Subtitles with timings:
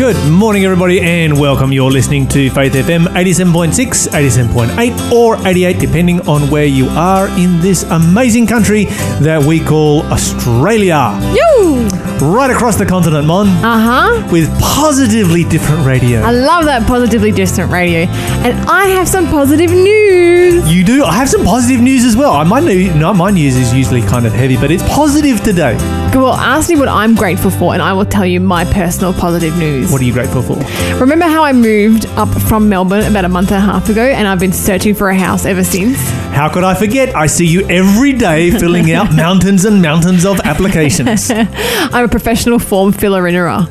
[0.00, 1.74] Good morning, everybody, and welcome.
[1.74, 7.60] You're listening to Faith FM 87.6, 87.8, or 88, depending on where you are in
[7.60, 8.86] this amazing country
[9.20, 11.12] that we call Australia.
[11.36, 11.86] Yoo!
[12.26, 13.78] Right across the continent, Mon, Uh
[14.22, 14.28] huh.
[14.32, 16.20] with positively different radio.
[16.20, 18.06] I love that positively distant radio.
[18.42, 20.72] And I have some positive news.
[20.72, 21.04] You do.
[21.04, 22.42] I have some positive news as well.
[22.46, 25.76] My, new, no, my news is usually kind of heavy, but it's positive today.
[26.12, 29.56] Well, ask me what I'm grateful for, and I will tell you my personal positive
[29.56, 29.92] news.
[29.92, 30.56] What are you grateful for?
[30.98, 34.26] Remember how I moved up from Melbourne about a month and a half ago, and
[34.26, 35.98] I've been searching for a house ever since?
[36.32, 37.14] How could I forget?
[37.14, 41.30] I see you every day filling out mountains and mountains of applications.
[41.34, 43.66] I'm a professional form filler-innerer.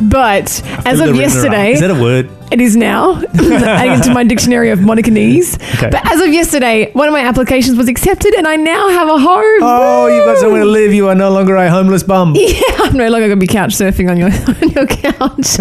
[0.00, 2.30] But as of yesterday, Is that a word?
[2.50, 5.60] It is now, adding it to my dictionary of Monacanese.
[5.74, 5.90] Okay.
[5.90, 9.18] But as of yesterday, one of my applications was accepted and I now have a
[9.18, 9.58] home.
[9.60, 10.94] Oh, you've got somewhere to live.
[10.94, 12.34] You are no longer a homeless bum.
[12.36, 15.58] Yeah, I'm no longer going to be couch surfing on your, on your couch.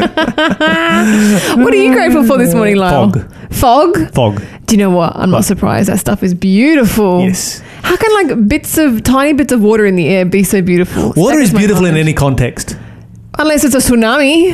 [1.57, 3.11] what are you grateful for this morning, Lyle?
[3.11, 3.33] Fog.
[3.49, 4.11] Fog?
[4.13, 4.41] Fog.
[4.65, 5.15] Do you know what?
[5.15, 5.89] I'm not surprised.
[5.89, 7.21] That stuff is beautiful.
[7.21, 7.61] Yes.
[7.81, 11.13] How can like bits of tiny bits of water in the air be so beautiful?
[11.15, 12.05] Water That is my beautiful in knowledge.
[12.07, 12.77] any context.
[13.39, 14.53] Unless it's a tsunami.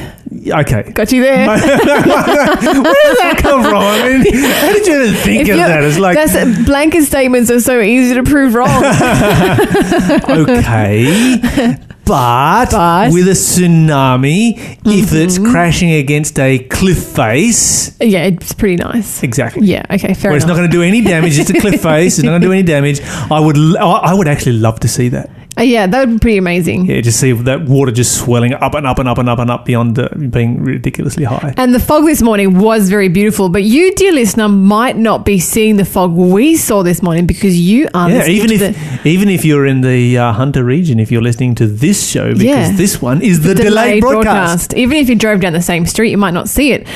[0.62, 0.92] Okay.
[0.92, 1.48] Got you there.
[1.48, 3.76] Where did that come from?
[3.82, 5.84] I mean, how did you even think If of that?
[5.84, 8.84] It's like, that's blanket statements are so easy to prove wrong.
[10.30, 11.78] okay.
[12.06, 15.16] But, But- with a tsunami, if mm-hmm.
[15.16, 19.24] it's crashing against a cliff face, yeah, it's pretty nice.
[19.24, 19.66] exactly.
[19.68, 19.86] Yeah.
[19.90, 20.14] Okay.
[20.14, 21.40] Fair Where it's not going to do any damage.
[21.40, 22.18] It's a cliff face.
[22.18, 23.00] It's not going to do any damage.
[23.32, 25.30] I would, I would actually love to see that.
[25.58, 26.86] Uh, yeah, that would be pretty amazing.
[26.86, 29.52] Yeah, just see that water just swelling up and up and up and up and
[29.52, 31.54] up beyond uh, being ridiculously high.
[31.58, 35.40] And the fog this morning was very beautiful, but you, dear listener, might not be
[35.40, 39.46] seeing the fog we saw this morning because you are Yeah, even if even if
[39.46, 42.72] you're in the uh, Hunter region, if you're listening to this show, because Yeah.
[42.76, 44.74] this one is the, delayed, broadcast.
[44.74, 46.88] Even if you drove down the same street, you might not see it.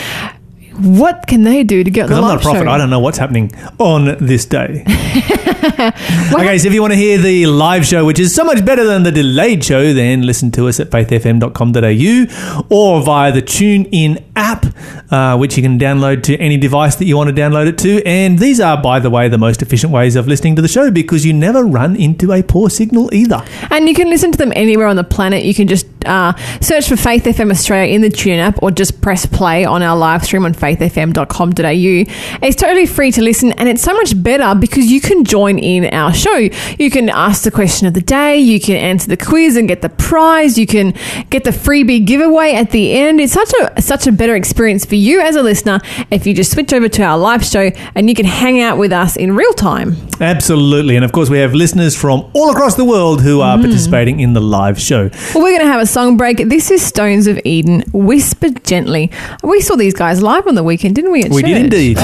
[0.79, 2.69] What can they do to get the Because I'm not a prophet, show?
[2.69, 4.83] I don't know what's happening on this day.
[5.67, 8.85] okay, so if you want to hear the live show, which is so much better
[8.85, 14.65] than the delayed show, then listen to us at faithfm.com.au or via the TuneIn app,
[15.11, 18.01] uh, which you can download to any device that you want to download it to.
[18.05, 20.91] And these are, by the way, the most efficient ways of listening to the show
[20.91, 23.43] because you never run into a poor signal either.
[23.71, 25.43] And you can listen to them anywhere on the planet.
[25.43, 29.01] You can just uh, search for Faith FM Australia in the Tune app or just
[29.01, 32.45] press play on our live stream on faithfm.com.au.
[32.45, 35.85] It's totally free to listen and it's so much better because you can join in
[35.93, 36.49] our show.
[36.79, 39.81] You can ask the question of the day, you can answer the quiz and get
[39.81, 40.93] the prize, you can
[41.29, 43.19] get the freebie giveaway at the end.
[43.19, 45.79] It's such a such a better experience for you as a listener
[46.11, 48.91] if you just switch over to our live show and you can hang out with
[48.91, 49.95] us in real time.
[50.19, 50.95] Absolutely.
[50.95, 53.61] And of course, we have listeners from all across the world who are mm.
[53.61, 55.09] participating in the live show.
[55.33, 56.37] Well, we're going to have a song break.
[56.37, 59.11] This is Stones of Eden, Whisper Gently.
[59.43, 61.23] We saw these guys live on the weekend, didn't we?
[61.23, 61.97] At We did indeed.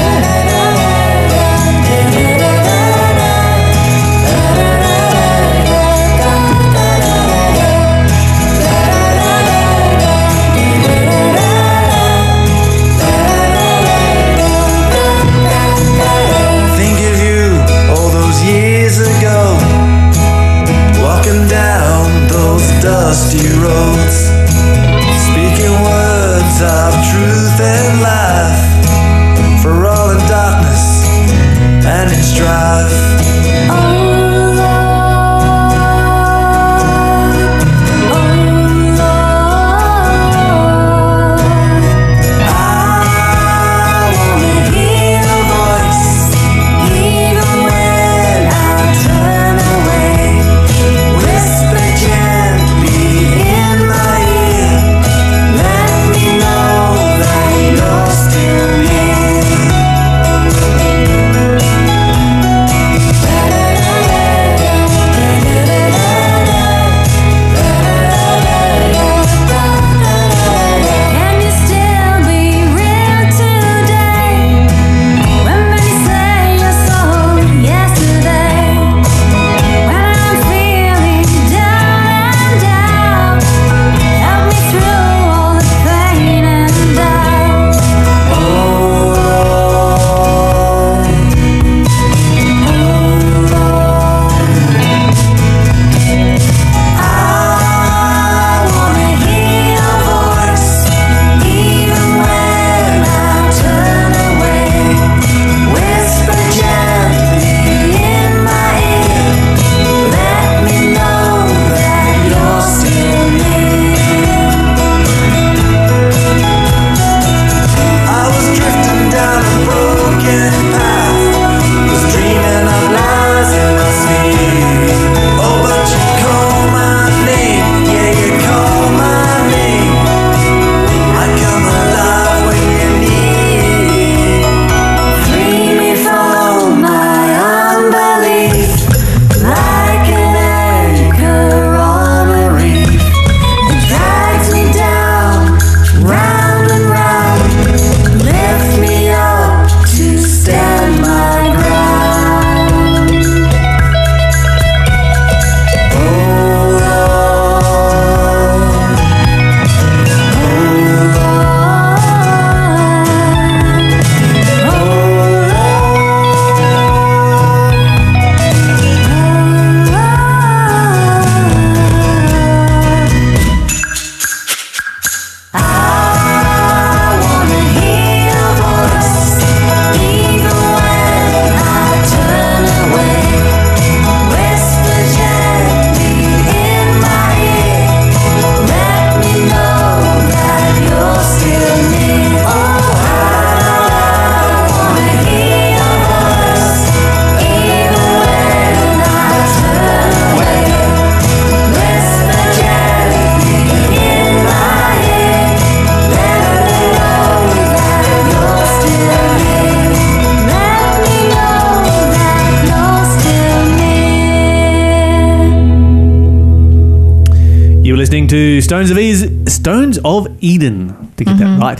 [220.43, 221.59] Eden, to get Mm-hmm.
[221.59, 221.79] that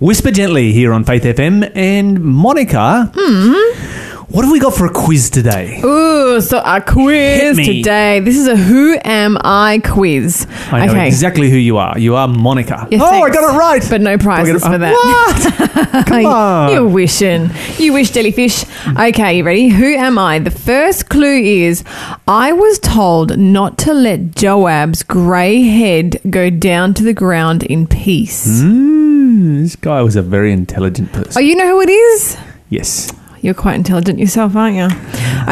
[0.00, 1.70] Whisper Gently here on Faith FM.
[1.74, 3.10] And Monica,
[4.28, 5.80] what have we got for a quiz today?
[5.84, 8.20] Ooh, so a quiz today.
[8.20, 10.46] This is a Who Am I quiz.
[10.70, 11.06] I know okay.
[11.06, 11.98] exactly who you are.
[11.98, 12.86] You are Monica.
[12.92, 13.84] Oh, I got it right.
[13.88, 14.92] But no prizes it- for that.
[14.92, 16.06] What?
[16.06, 16.72] Come on.
[16.72, 17.50] You're wishing.
[17.78, 18.64] You wish, jellyfish.
[18.88, 19.68] Okay, you ready?
[19.68, 20.38] Who am I?
[20.38, 21.82] The first clue is
[22.28, 27.88] I was told not to let Joab's grey head go down to the ground in
[27.88, 28.46] peace.
[28.62, 31.32] Mm, this guy was a very intelligent person.
[31.36, 32.36] Oh, you know who it is?
[32.68, 33.12] yes.
[33.42, 34.88] You're quite intelligent yourself, aren't you?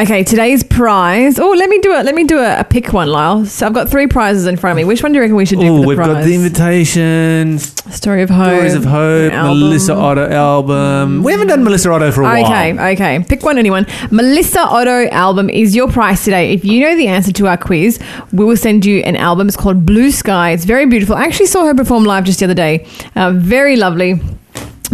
[0.01, 1.39] Okay, today's prize.
[1.39, 2.05] Oh, let me do it.
[2.05, 3.45] Let me do a, a pick one, Lyle.
[3.45, 4.85] So I've got three prizes in front of me.
[4.85, 6.09] Which one do you reckon we should do for the we've prize?
[6.09, 8.55] got the invitation, Story of Hope.
[8.55, 9.61] Stories of Hope, album.
[9.61, 11.23] Melissa Otto album.
[11.23, 12.45] We haven't done Melissa Otto for a while.
[12.45, 13.25] Okay, okay.
[13.29, 13.87] Pick one, anyone.
[14.11, 16.53] Melissa Otto album is your prize today.
[16.53, 18.01] If you know the answer to our quiz,
[18.33, 19.47] we will send you an album.
[19.49, 20.51] It's called Blue Sky.
[20.51, 21.15] It's very beautiful.
[21.15, 22.89] I actually saw her perform live just the other day.
[23.15, 24.21] Uh, very lovely.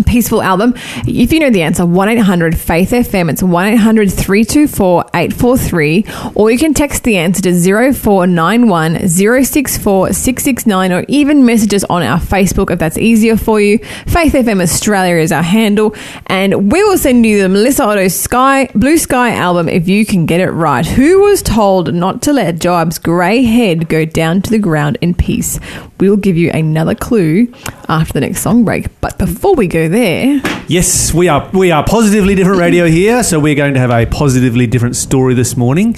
[0.06, 0.75] Peaceful album.
[1.06, 3.28] If you know the answer, 1 800 Faith FM.
[3.28, 6.04] It's 1 800 324 843.
[6.37, 12.02] Or you can text the answer to 0491 064 669 or even message us on
[12.02, 13.78] our Facebook if that's easier for you.
[14.06, 15.94] Faith FM Australia is our handle.
[16.26, 20.25] And we will send you the Melissa Otto Sky Blue Sky album if you can
[20.25, 20.86] get it right.
[20.86, 25.14] Who was told not to let Joab's grey head go down to the ground in
[25.14, 25.58] peace?
[26.00, 27.52] We'll give you another clue
[27.88, 28.88] after the next song break.
[29.00, 33.38] But before we go there, Yes, we are we are positively different radio here, so
[33.41, 35.97] we're going to have a positively different story this morning.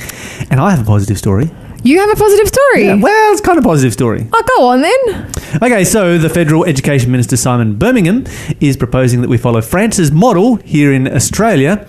[0.50, 1.50] And I have a positive story.
[1.84, 2.84] you have a positive story.
[2.86, 4.26] Yeah, well, it's kind of a positive story.
[4.32, 5.30] Oh, go on then.
[5.62, 8.24] Okay, so the Federal Education Minister Simon Birmingham
[8.60, 11.86] is proposing that we follow France's model here in Australia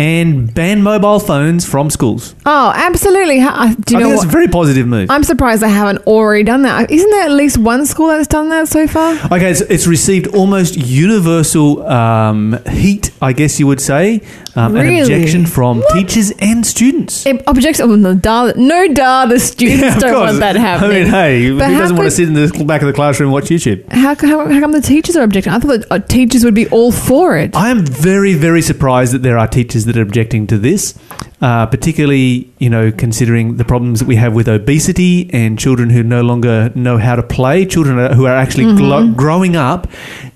[0.00, 2.34] and ban mobile phones from schools.
[2.46, 3.36] Oh, absolutely.
[3.36, 4.10] Do you I know think what?
[4.10, 5.10] that's a very positive move.
[5.10, 6.90] I'm surprised they haven't already done that.
[6.90, 9.12] Isn't there at least one school that's done that so far?
[9.26, 14.22] Okay, it's, it's received almost universal um, heat, I guess you would say,
[14.56, 17.26] um, an objection from teachers and students.
[17.26, 17.78] It objects.
[17.80, 19.26] Oh, no, duh, no, duh.
[19.26, 20.28] The students Yeah, don't course.
[20.30, 20.90] want that happening.
[20.96, 22.94] I mean, hey, who But how doesn't want to sit in the back of the
[22.94, 23.86] classroom and watch YouTube?
[23.92, 25.52] How, how, how come the teachers are objecting?
[25.52, 27.54] I thought that uh, teachers would be all for it.
[27.54, 30.94] I am very, very surprised that there are teachers that are objecting to this,
[31.42, 36.02] uh, particularly, you know, considering the problems that we have with obesity and children who
[36.02, 38.76] no longer know how to play, children who are actually Mm-hmm.
[38.76, 39.88] glo- growing up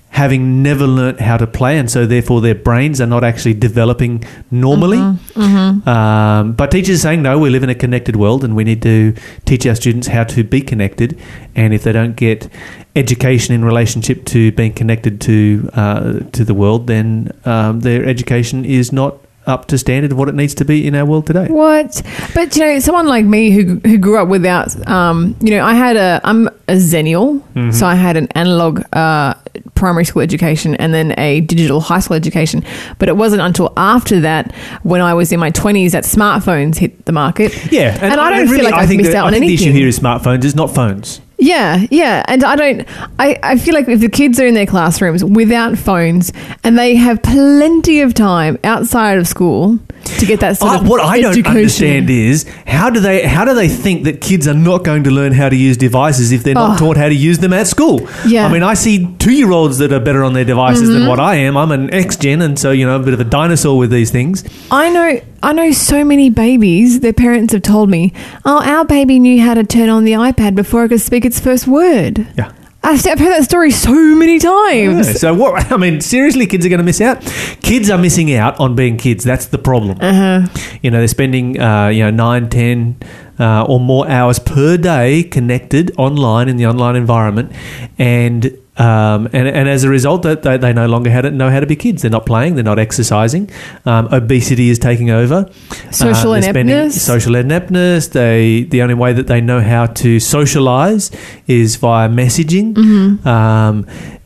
[0.09, 4.23] having never learnt how to play, and so therefore their brains are not actually developing
[4.49, 4.97] normally.
[4.97, 5.87] Mm-hmm.
[5.89, 8.81] Um, but teachers are saying, no, we live in a connected world and we need
[8.83, 11.19] to teach our students how to be connected.
[11.53, 12.49] And if they don't get
[12.95, 18.63] education in relationship to being connected to uh, to the world, then um, their education
[18.63, 21.47] is not up to standard of what it needs to be in our world today.
[21.47, 22.01] What?
[22.33, 25.73] But you know, someone like me who who grew up without, um, you know, I
[25.73, 27.71] had a I'm a zennial, Mm-hmm.
[27.71, 29.33] so I had an analog uh,
[29.75, 32.63] primary school education and then a digital high school education.
[32.99, 37.05] But it wasn't until after that, when I was in my twenties, that smartphones hit
[37.05, 37.53] the market.
[37.71, 39.45] Yeah, And I don't feel like I I've think missed that- out I on think
[39.47, 41.21] the issue here is smartphones, it's not phones.
[41.45, 42.23] Yeah, yeah.
[42.27, 42.87] And I don't,
[43.19, 46.31] I, I feel like if the kids are in their classrooms without phones
[46.63, 49.77] and they have plenty of time outside of school
[50.19, 53.43] to get that sort I- of what I don't understand is how do they how
[53.45, 56.43] do they think that kids are not going to learn how to use devices if
[56.43, 56.85] they're not Oh.
[56.87, 58.07] taught how to use them at school?
[58.25, 58.47] Yeah.
[58.47, 60.99] I mean, I see two year olds that are better on their devices Mm-hmm.
[60.99, 61.57] than what I am.
[61.57, 64.09] I'm an ex gen, and so you know a bit of a dinosaur with these
[64.11, 64.43] things.
[64.71, 67.01] I know, I know so many babies.
[67.01, 68.13] Their parents have told me,
[68.45, 71.39] "Oh, our baby knew how to turn on the iPad before it could speak its
[71.39, 72.51] first word." Yeah.
[72.81, 75.07] I've, heard that story so many times.
[75.07, 75.71] Yeah, So what?
[75.71, 77.21] I mean, seriously, kids are going to miss out.
[77.61, 79.23] Kids are missing out on being kids.
[79.23, 79.99] That's the problem.
[80.01, 80.47] Uh-huh.
[80.81, 82.97] You know, they're spending uh, you know nine, ten,
[83.37, 87.51] uh, or more hours per day connected online in the online environment,
[87.99, 88.57] and.
[88.77, 91.59] Um, and, and as a result, they, they, they no longer how to, know how
[91.59, 92.01] to be kids.
[92.01, 92.55] They're not playing.
[92.55, 93.49] They're not exercising.
[93.85, 95.49] Um, obesity is taking over.
[95.91, 97.01] Social they're ineptness.
[97.01, 98.07] Social ineptness.
[98.07, 101.11] They the only way that they know how to socialize
[101.47, 102.73] is via messaging.
[102.73, 103.27] Mm-hmm.
[103.27, 103.85] Um,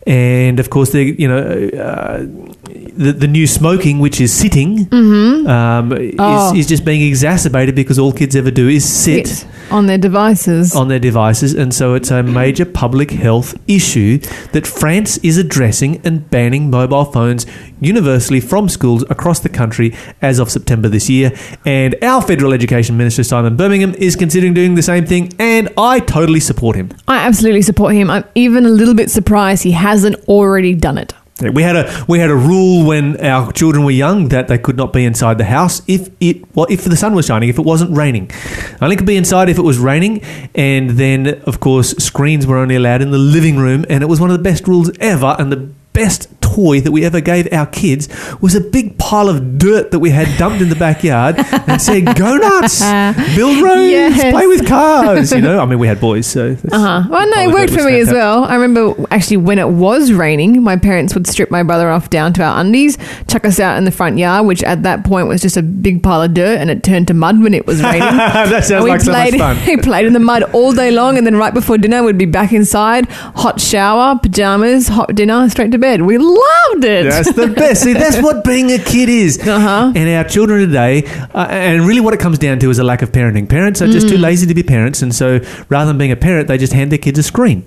[0.10, 2.18] and of course, they you know uh,
[2.98, 4.92] the the new smoking, which is sitting,
[5.48, 6.52] um, Oh.
[6.54, 9.28] is, is just being exacerbated because all kids ever do is sit.
[9.28, 10.76] Sit on their devices.
[10.76, 14.18] On their devices, and so it's a major public health issue
[14.52, 17.46] that France is addressing and banning mobile phones
[17.80, 21.32] universally from schools across the country as of September this year.
[21.66, 26.00] And our federal education minister Simon Birmingham is considering doing the same thing, and I
[26.00, 26.90] totally support him.
[27.08, 28.10] I absolutely support him.
[28.10, 31.14] I'm even a little bit surprised he hasn't already done it.
[31.42, 34.76] We had a we had a rule when our children were young that they could
[34.76, 37.66] not be inside the house if it well if the sun was shining if it
[37.66, 38.30] wasn't raining.
[38.82, 40.22] Only could be inside if it was raining,
[40.54, 44.20] and then of course screens were only allowed in the living room, and it was
[44.20, 45.38] one of the best rules ever.
[45.40, 48.08] And the best toy that we ever gave our kids
[48.42, 51.36] was a big pile of dirt that we had dumped in the backyard
[51.68, 52.82] and said, "Go nuts,
[53.36, 54.32] build roads, Yes.
[54.32, 57.04] play with cars." You know, I mean, we had boys, so Uh-huh.
[57.10, 58.44] Well, no, it worked for me as well.
[58.46, 62.34] I remember actually when it was raining, my parents would strip my brother off down
[62.34, 65.42] to our undies, chuck us out in the front yard, which at that point was
[65.42, 68.00] just a big pile of dirt, and it turned to mud when it was raining.
[68.00, 69.58] that sounds like so much played, fun.
[69.68, 72.26] we played in the mud all day long, and then right before dinner, we'd be
[72.26, 76.02] back inside, hot shower, pajamas, hot dinner, straight to bed.
[76.04, 77.04] We loved it.
[77.10, 77.84] That's the best.
[77.84, 79.38] See, that's what being a kid is.
[79.40, 79.92] Uh-huh.
[79.96, 81.04] And our children today,
[81.34, 83.48] uh, and really what it comes down to is a lack of parenting.
[83.50, 84.22] Parents are just too Mm.
[84.22, 86.98] lazy to be parents, and so rather than being a parent, they just hand their
[87.00, 87.64] kids a screen.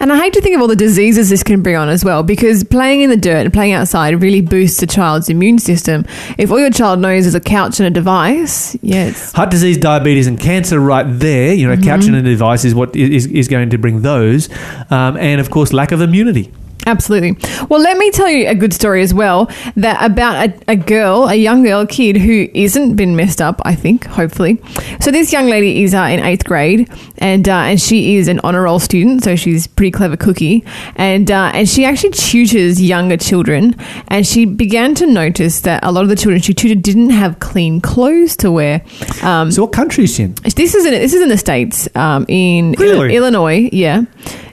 [0.00, 2.22] And I hate to think of all the diseases this can bring on as well,
[2.22, 6.04] because playing in the dirt and playing outside really boosts a child's immune system.
[6.38, 10.26] If all your child knows is a couch and a device, it's Heart disease, diabetes,
[10.26, 11.52] and cancer right there.
[11.54, 11.84] You know, Mm-hmm.
[11.84, 14.48] couch and a device is what is, is going to bring those.
[14.90, 16.52] Um, and of course, lack of immunity.
[16.86, 17.36] Absolutely.
[17.68, 21.28] Well, let me tell you a good story as well that about a, a girl,
[21.28, 23.60] a young girl, a kid who isn't been messed up.
[23.64, 24.60] I think, hopefully.
[25.00, 28.40] So this young lady is uh, in eighth grade, and uh, and she is an
[28.44, 30.64] honor roll student, so she's pretty clever cookie,
[30.96, 33.74] and uh, and she actually tutors younger children,
[34.08, 37.38] and she began to notice that a lot of the children she tutored didn't have
[37.40, 38.82] clean clothes to wear.
[39.22, 40.34] Um, So, what country is she in?
[40.34, 43.16] this is in this is in the states, um, in Really?
[43.16, 44.02] Illinois, yeah,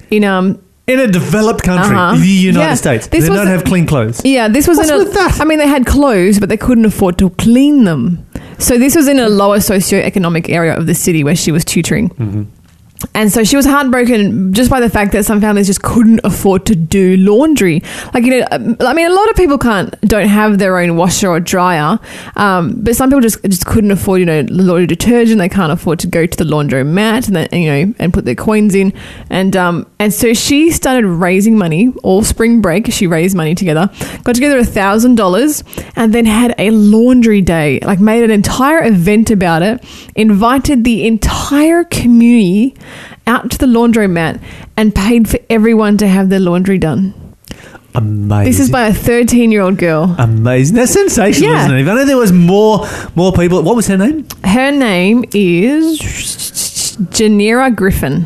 [0.09, 2.15] in um In a developed country, Uh-huh.
[2.17, 2.73] the United Yeah.
[2.75, 3.07] States.
[3.07, 4.21] This they was don't have clean clothes.
[4.25, 4.99] Yeah, this was What's in a.
[4.99, 5.39] with that?
[5.39, 8.25] I mean, they had clothes, but they couldn't afford to clean them.
[8.57, 12.11] So this was in a lower socioeconomic area of the city where she was tutoring.
[13.13, 16.65] And so she was heartbroken just by the fact that some families just couldn't afford
[16.67, 17.81] to do laundry.
[18.13, 20.97] Like you know, um, I mean, a lot of people can't don't have their own
[20.97, 21.99] washer or dryer,
[22.35, 25.39] um, but some people just just couldn't afford you know laundry detergent.
[25.39, 28.75] They can't afford to go to the laundromat and you know and put their coins
[28.75, 28.93] in,
[29.29, 32.91] and um, and so she started raising money all spring break.
[32.91, 33.89] She raised money together,
[34.23, 35.63] got together a thousand dollars,
[35.95, 37.79] and then had a laundry day.
[37.81, 39.83] Like made an entire event about it,
[40.15, 42.75] invited the entire community
[43.27, 44.41] out to the laundromat
[44.77, 47.13] and paid for everyone to have their laundry done.
[47.93, 48.45] Amazing.
[48.51, 50.15] This is by a 13 year old girl.
[50.17, 50.75] Amazing.
[50.77, 51.65] That's sensational, Yeah.
[51.65, 51.81] isn't it?
[51.81, 53.61] If only there was more more people.
[53.63, 54.25] What was her name?
[54.45, 55.99] Her name is
[57.11, 58.25] Janira Griffin.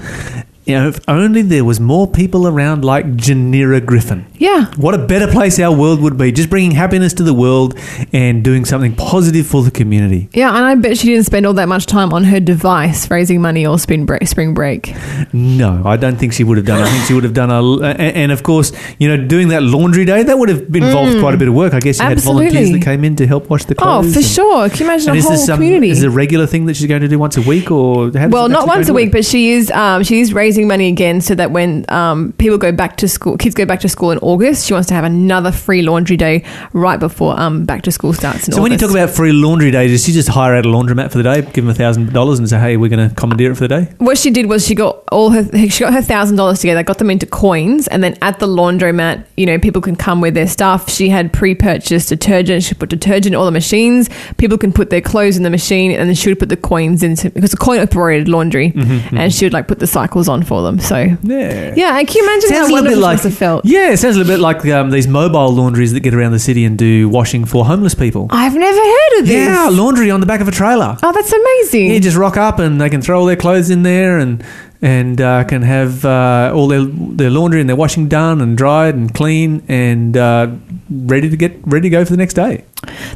[0.66, 4.26] You know, if only there was more people around like Janira Griffin.
[4.38, 4.66] Yeah.
[4.78, 6.32] What a better place our world would be.
[6.32, 7.78] Just bringing happiness to the world
[8.12, 10.28] and doing something positive for the community.
[10.34, 13.42] Yeah, and I bet she didn't spend all that much time on her device raising
[13.42, 14.28] money or spring break.
[14.28, 14.96] Spring break.
[15.34, 16.82] No, I don't think she would have done.
[16.82, 17.86] I think she would have done a.
[17.86, 21.38] And, of course, you know, doing that laundry day that would have involved quite a
[21.38, 21.74] bit of work.
[21.76, 22.74] I guess you had volunteers Mm.
[22.74, 24.08] That came in to help wash the clothes.
[24.08, 24.70] Oh, for and- sure.
[24.70, 25.90] Can you imagine a is whole this um, community?
[25.90, 28.50] is it a regular thing that she's going to do once a week, or well,
[28.50, 31.52] not once a week, but she is um, she is raising money again so that
[31.52, 34.74] when um, people go back to school, kids go back to school in August, she
[34.74, 38.54] wants to have another free laundry day right before um, back to school starts in
[38.54, 41.12] So when you talk about free laundry days, does she just hire out a laundromat
[41.12, 43.52] for the day, give them a thousand dollars, and say, "Hey, we're going to commandeer
[43.52, 43.94] it for the day"?
[43.98, 47.00] what she did was she got all her she got her thousand dollars together, got
[47.00, 50.48] them into coins, and then at the laundromat, you know, people can come with their
[50.48, 50.90] stuff.
[50.90, 52.64] She had pre-purchased detergent.
[52.64, 54.10] She put detergent in all the machines.
[54.38, 57.04] People can put their clothes in the machine, and then she would put the coins
[57.04, 60.62] into because the coin operated laundry, and she would like put the cycles on for
[60.64, 60.80] them.
[60.80, 61.74] So Yeah.
[61.76, 63.66] yeah, can you imagine how wonderful she must have felt?
[63.66, 66.40] yeah, it sounds a little bit like um, these mobile laundries that get around the
[66.40, 68.28] city and do washing for homeless people.
[68.30, 69.48] I've never heard of this.
[69.48, 70.98] Yeah, laundry on the back of a trailer.
[71.04, 71.92] Oh, that's amazing.
[71.92, 74.44] You just rock up and they can throw all their clothes in there and
[74.82, 78.94] and uh, can have uh, all their their laundry and their washing done and dried
[78.94, 80.48] and clean and uh,
[80.92, 82.64] ready to get ready to go for the next day.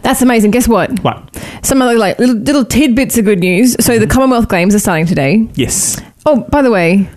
[0.02, 0.52] That's amazing.
[0.52, 1.00] Guess what?
[1.04, 1.36] What?
[1.62, 3.74] Some other like little, little tidbits of good news.
[3.86, 4.02] So Mm-hmm.
[4.02, 5.48] the Commonwealth Games are starting today.
[5.56, 6.02] Yes.
[6.26, 7.10] Oh, by the way,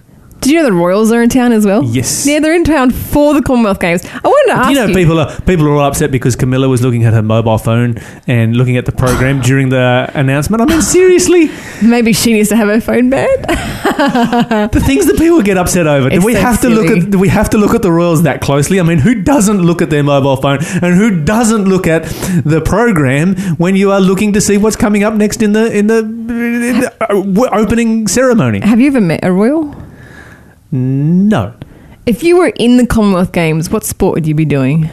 [0.42, 1.82] did you know the Royals are in town as well?
[1.84, 2.26] Yes.
[2.26, 4.04] Yeah, they're in town for the Commonwealth Games.
[4.04, 4.86] I wanted to ask you you.
[4.88, 7.96] know, people are people are all upset because Camilla was looking at her mobile phone
[8.26, 10.60] and looking at the program during the announcement.
[10.60, 11.48] I mean, seriously,
[11.82, 13.44] Maybe she needs to have her phone banned.
[13.46, 16.08] the things that people get upset over.
[16.10, 17.00] Do It's we so have to look silly.
[17.02, 17.10] at?
[17.10, 18.80] Do we have to look at the Royals that closely?
[18.80, 22.04] I mean, who doesn't look at their mobile phone and who doesn't look at
[22.44, 25.86] the program when you are looking to see what's coming up next in the in
[25.86, 28.60] the, in the uh, opening ceremony?
[28.60, 29.74] have you ever met a royal?
[30.72, 31.54] No.
[32.06, 34.90] If you were in the Commonwealth Games, what sport would you be doing?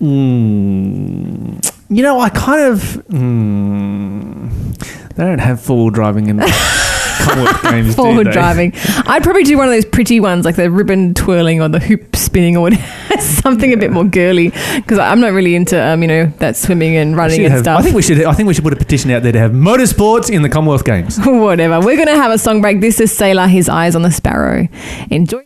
[0.00, 2.80] Mm, you know, I kind of.
[3.08, 4.78] Mm,
[5.14, 6.42] they don't have four wheel driving in.
[7.20, 7.94] Commonwealth Games.
[7.94, 8.72] Forward driving.
[9.06, 12.14] I'd probably do one of those pretty ones, like the ribbon twirling or the hoop
[12.16, 12.82] spinning or whatever.
[13.20, 16.96] something a bit more girly because I'm not really into um, you know that swimming
[16.96, 17.78] and running and have- stuff.
[17.80, 18.24] I think we should.
[18.24, 20.84] I think we should put a petition out there to have motorsports in the Commonwealth
[20.84, 21.18] Games.
[21.24, 21.80] Whatever.
[21.80, 22.80] We're going to have a song break.
[22.80, 24.68] This is Sela, His Eyes on the Sparrow.
[25.10, 25.42] Enjoy.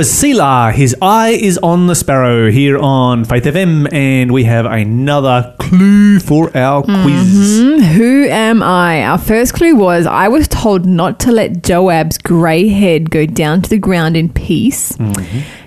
[0.00, 0.72] Was Sela.
[0.72, 6.18] His eye is on the sparrow here on Faith FM, and we have another clue
[6.18, 7.60] for our quiz.
[7.60, 9.02] Hmm, Who am I?
[9.04, 13.60] Our first clue was I was told not to let Joab's grey head go down
[13.60, 14.96] to the ground in peace.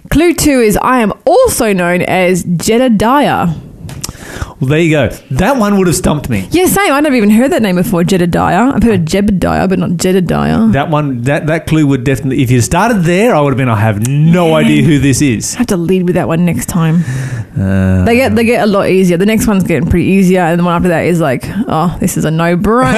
[0.10, 3.50] Clue two is I am also known as Jedediah.
[4.63, 5.10] Well, there you go.
[5.32, 6.47] That one would have stumped me.
[6.52, 6.93] Yeah, same.
[6.93, 8.71] I've never even heard that name before, Jedediah.
[8.73, 10.67] I've heard of Jebediah, but not Jedediah.
[10.71, 12.41] That one, that that clue would definitely.
[12.41, 13.67] If you started there, I would have been.
[13.67, 15.56] I have no idea who this is.
[15.56, 17.04] I have to lead with that one next time.
[17.60, 19.17] Uh, They get they get a lot easier.
[19.17, 22.15] The next one's getting pretty easier, and the one after that is like, oh, this
[22.15, 22.93] is a no brainer.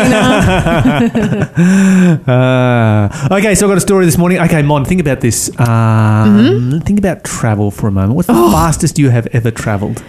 [2.28, 4.40] Uh, okay, so I've got a story this morning.
[4.40, 5.50] Okay, Mon, think about this.
[5.60, 6.80] Um, Mm-hmm.
[6.80, 8.14] Think about travel for a moment.
[8.16, 8.52] What's the Oh.
[8.52, 10.04] fastest you have ever travelled?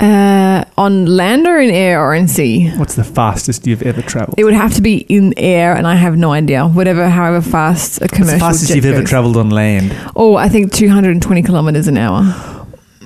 [0.00, 2.70] Uh, on land or in air or in sea?
[2.76, 4.34] What's the fastest you've ever travelled?
[4.38, 6.66] It would have to be in air, and I have no idea.
[6.66, 9.94] Whatever, however fast a What's commercial the fastest jet you've ever travelled on land?
[10.16, 12.22] Oh, I think 220 kilometers an hour.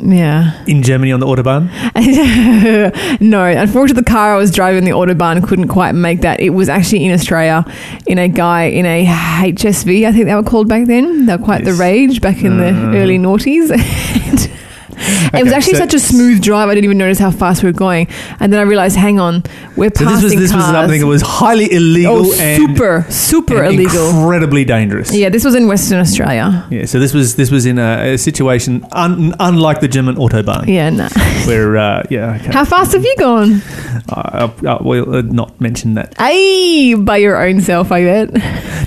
[0.04, 0.64] Yeah.
[0.66, 1.68] in Germany on the autobahn?
[3.20, 6.40] no, unfortunately, the car I was driving, the autobahn, couldn't quite make that.
[6.40, 7.64] It was actually in Australia,
[8.06, 11.26] in a guy in a HSV, I think they were called back then.
[11.26, 12.94] They were quite the rage back in the Uh.
[12.96, 13.70] early noughties.
[15.34, 16.68] it was actually so- such a smooth drive.
[16.68, 18.08] I didn't even notice how fast we were going,
[18.40, 19.42] and then I realized, hang on,
[19.76, 23.04] we're So passing this was this was something that was highly illegal oh, and, super,
[23.10, 24.08] super and illegal.
[24.10, 25.12] incredibly dangerous.
[25.14, 26.66] yeah, this was in Western Australia.
[26.70, 30.66] Yeah, so this was this was in a, a situation un, unlike the German autobahn,
[30.66, 31.08] Yeah, nah.
[31.46, 33.62] where uh, yeah, okay, How fast have you gone?
[34.08, 36.16] I, I, I will uh, not mention that.
[36.18, 38.32] Hey, by your own self, I bet.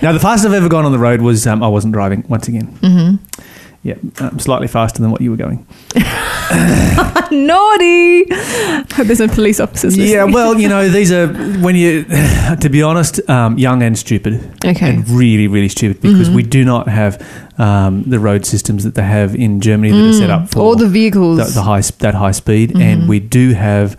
[0.02, 2.48] Now, the fastest I've ever gone on the road was um, I wasn't driving once
[2.48, 2.68] again.
[2.82, 3.35] Mm-hmm.
[3.86, 5.60] Yeah, um, slightly faster than what you were going.
[7.32, 8.24] Naughty.
[8.96, 9.96] Hope there's no police officers.
[9.96, 11.28] Yeah, well, you know, these are
[11.62, 12.04] when you,
[12.62, 14.90] to be honest, um, young and stupid, Okay.
[14.96, 16.36] and really, really stupid because Mhm.
[16.36, 17.22] we do not have
[17.60, 20.62] um, the road systems that they have in Germany that are set up for Mm.
[20.64, 21.38] all the vehicles.
[21.38, 22.82] the, the high that high speed, Mhm.
[22.82, 23.96] and we do have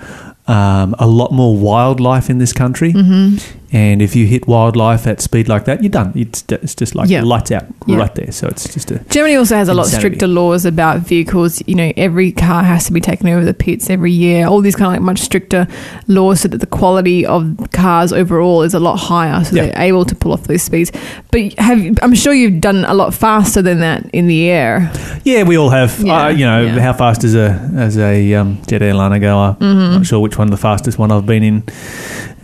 [0.49, 2.93] um, a lot more wildlife in this country.
[2.93, 3.37] hmm
[3.73, 6.13] And if you hit wildlife at speed like that, you're done.
[6.15, 7.23] It's, it's just like Yeah.
[7.23, 7.97] lights out Yeah.
[7.99, 8.31] right there.
[8.33, 11.63] So it's just a Germany also has a lot stricter laws about vehicles.
[11.67, 14.47] You know, every car has to be taken over the pits every year.
[14.47, 15.67] All these kind of like much stricter
[16.07, 19.67] laws so that the quality of cars overall is a lot higher, so Yeah.
[19.67, 20.93] they're able to pull off those speeds.
[21.33, 24.91] But have I'm sure you've done a lot faster than that in the air.
[25.25, 25.43] yeah.
[25.43, 26.05] We all have.
[26.05, 29.57] Uh, you know, how fast is a as a um, jet airliner goer?
[29.61, 29.95] Mm-hmm.
[29.97, 31.63] Not sure which one the fastest one I've been in,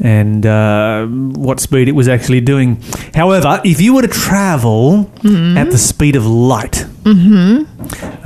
[0.00, 2.82] and uh, what speed it was actually doing.
[3.14, 5.56] However, if you were to travel Mm-hmm.
[5.56, 6.84] at the speed of light,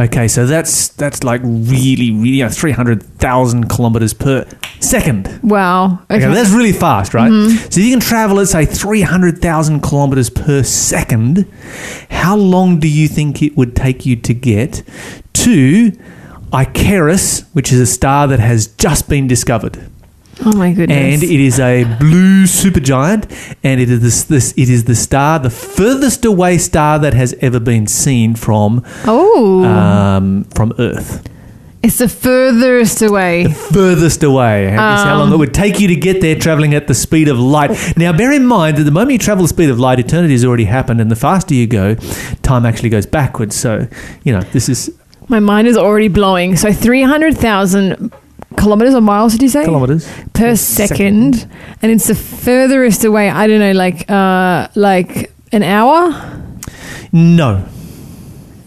[0.01, 4.47] okay, so that's that's like really, really, you know, three hundred thousand kilometers per
[4.81, 5.41] second.
[5.43, 5.99] Wow.
[6.11, 6.25] Okay.
[6.25, 7.31] Okay, that's really fast, right?
[7.31, 11.47] So if you can travel at say three hundred thousand kilometers per second,
[12.11, 14.83] how long do you think it would take you to get
[15.35, 15.93] to
[16.53, 19.91] Icarus, which is a star that has just been discovered?
[20.45, 21.15] Oh my goodness.
[21.15, 25.39] And it is a blue supergiant, and it is this, this it is the star,
[25.39, 31.27] the furthest away star that has ever been seen from oh, um, from Earth.
[31.83, 33.45] it's the furthest away.
[33.45, 36.75] The furthest away is how long Um, it would take you to get there, traveling
[36.75, 37.97] at the speed of light.
[37.97, 40.45] Now, bear in mind that the moment you travel the speed of light, eternity has
[40.45, 41.95] already happened, and the faster you go,
[42.43, 43.55] time actually goes backwards.
[43.57, 43.87] So,
[44.25, 44.91] you know, this is
[45.29, 46.57] My mind is already blowing.
[46.57, 48.13] So 300,000
[48.57, 49.65] kilometers or miles, did you say?
[49.65, 50.07] kilometers.
[50.33, 51.47] Per Per second.
[51.83, 56.11] And it's the furthest away, I don't know, like uh, like an hour?
[57.13, 57.65] No,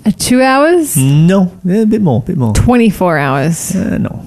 [0.05, 0.95] Uh, two hours?
[0.97, 2.53] no, yeah, a bit more, a bit more.
[2.53, 3.75] 24 hours?
[3.75, 4.25] Uh, no,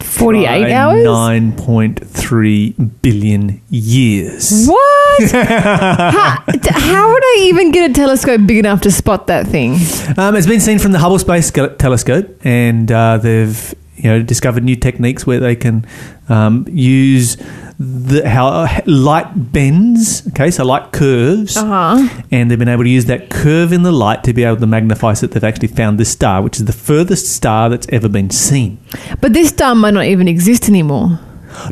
[0.00, 1.04] 48 hours?
[1.04, 4.66] Nine point three billion years.
[4.66, 5.30] What?
[5.32, 9.72] how, how would I even get a telescope big enough to spot that thing?
[10.16, 14.64] Um, it's been seen from the Hubble Space Telescope, and uh, they've you know discovered
[14.64, 15.86] new techniques where they can
[16.28, 17.36] um, use
[17.78, 20.26] the how light bends.
[20.28, 21.64] Okay, so light curves, Uh
[21.98, 22.22] huh.
[22.30, 24.66] and they've been able to use that curve in the light to be able to
[24.66, 28.08] magnify so that they've actually found this star, which is the furthest star that's ever
[28.08, 28.78] been seen.
[29.20, 31.18] But this star might not even exist anymore.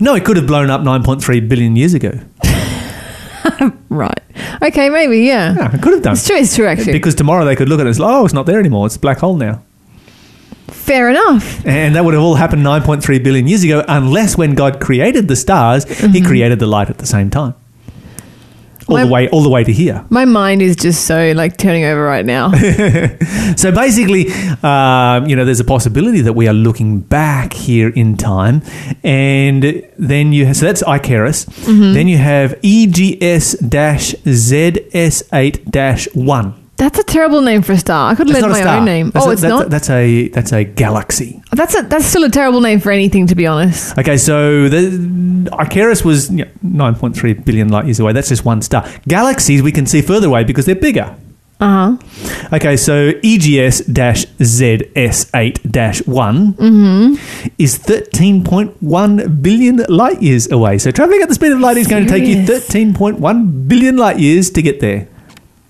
[0.00, 2.12] No, it could have blown up 9.3 billion years ago.
[3.88, 4.18] Right.
[4.62, 5.54] Okay, maybe, yeah.
[5.54, 6.14] Yeah, it could have done.
[6.14, 6.92] It's true, it's true, actually.
[6.92, 8.86] Because tomorrow they could look at it and say, oh, it's not there anymore.
[8.86, 9.62] It's a black hole now.
[10.82, 11.64] Fair enough.
[11.64, 15.36] And that would have all happened 9.3 billion years ago, unless when God created the
[15.36, 17.54] stars, He created the light at the same time.
[18.88, 20.04] All My- the way, all the way to here.
[20.10, 22.50] My mind is just so like turning over right now.
[23.54, 28.16] So basically, um, you know, there's a possibility that we are looking back here in
[28.16, 28.62] time,
[29.04, 31.44] and then you so that's Icarus.
[31.44, 31.92] Mm-hmm.
[31.92, 36.54] Then you have EGS ZS8 one.
[36.82, 38.10] That's a terrible name for a star.
[38.10, 38.78] I could have led my star.
[38.78, 39.10] own name.
[39.10, 39.66] That's oh, a, it's that's not.
[39.66, 41.40] A, that's a that's a galaxy.
[41.52, 43.96] that's a that's still a terrible name for anything, to be honest.
[43.98, 46.50] Okay, so the Icarus was you know,
[46.92, 48.12] 9.3 billion light years away.
[48.12, 48.84] That's just one star.
[49.06, 51.14] Galaxies we can see further away because they're bigger.
[51.60, 51.96] Uh huh.
[52.52, 57.14] Okay, so EGS ZS8 one Mm-hmm.
[57.58, 60.78] is 13.1 billion light years away.
[60.78, 64.18] So traveling at the speed of light is going to take you 13.1 billion light
[64.18, 65.06] years to get there.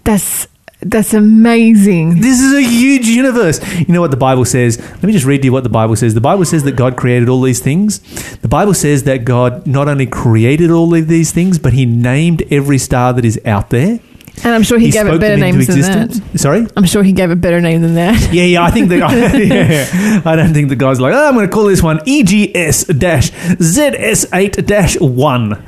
[0.04, 0.48] That's
[0.84, 2.20] that's amazing.
[2.20, 3.60] This is a huge universe.
[3.78, 4.78] You know what the Bible says?
[4.78, 6.14] Let me just read to you what the Bible says.
[6.14, 8.00] The Bible says that God created all these things.
[8.38, 12.42] The Bible says that God not only created all of these things, but He named
[12.50, 14.00] every star that is out there.
[14.44, 16.38] And I'm sure he, gave it better names than that.
[16.40, 16.66] Sorry?
[16.76, 18.32] I'm sure he gave a better name than that.
[18.32, 18.64] Yeah, yeah.
[18.64, 18.98] I think that.
[19.38, 22.84] yeah, I don't think the guy's like, oh, I'm going to call this one EGS
[22.84, 25.62] ZS8 dash one.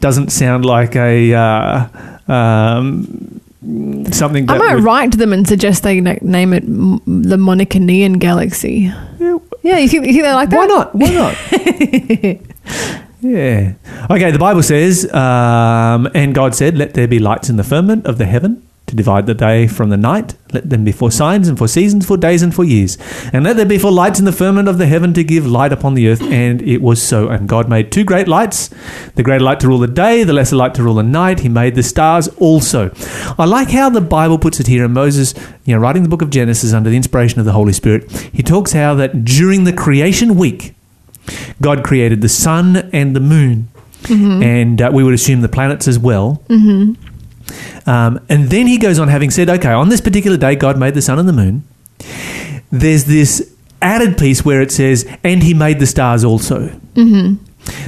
[0.00, 3.40] Doesn't sound like a uh, um,
[4.12, 4.48] something.
[4.50, 8.18] I might would- write to them and suggest they like, name it M- the Monicanian
[8.18, 8.92] Galaxy.
[9.18, 10.58] Yeah, Yeah, you think, you think they like that?
[10.58, 10.94] Why not?
[10.94, 11.34] Why not?
[13.20, 13.72] yeah.
[14.10, 18.06] Okay, the Bible says, um, and God said, Let there be lights in the firmament
[18.06, 18.62] of the heaven
[18.94, 20.34] to divide the day from the night.
[20.52, 22.96] Let them be for signs and for seasons, for days and for years.
[23.32, 25.72] And let there be for lights in the firmament of the heaven to give light
[25.72, 26.22] upon the earth.
[26.22, 27.28] And it was so.
[27.28, 28.70] And God made two great lights
[29.16, 31.40] the greater light to rule the day, the lesser light to rule the night.
[31.40, 32.92] He made the stars also.
[33.38, 34.84] I like how the Bible puts it here.
[34.84, 37.72] And Moses, you know, writing the book of Genesis under the inspiration of the Holy
[37.72, 40.74] Spirit, he talks how that during the creation week,
[41.60, 43.68] God created the sun and the moon,
[44.42, 46.42] and uh, we would assume the planets as well.
[47.86, 50.94] Um, and then he goes on, having said, okay, on this particular day, God made
[50.94, 51.64] the sun and the moon.
[52.70, 56.68] There's this added piece where it says, and he made the stars also.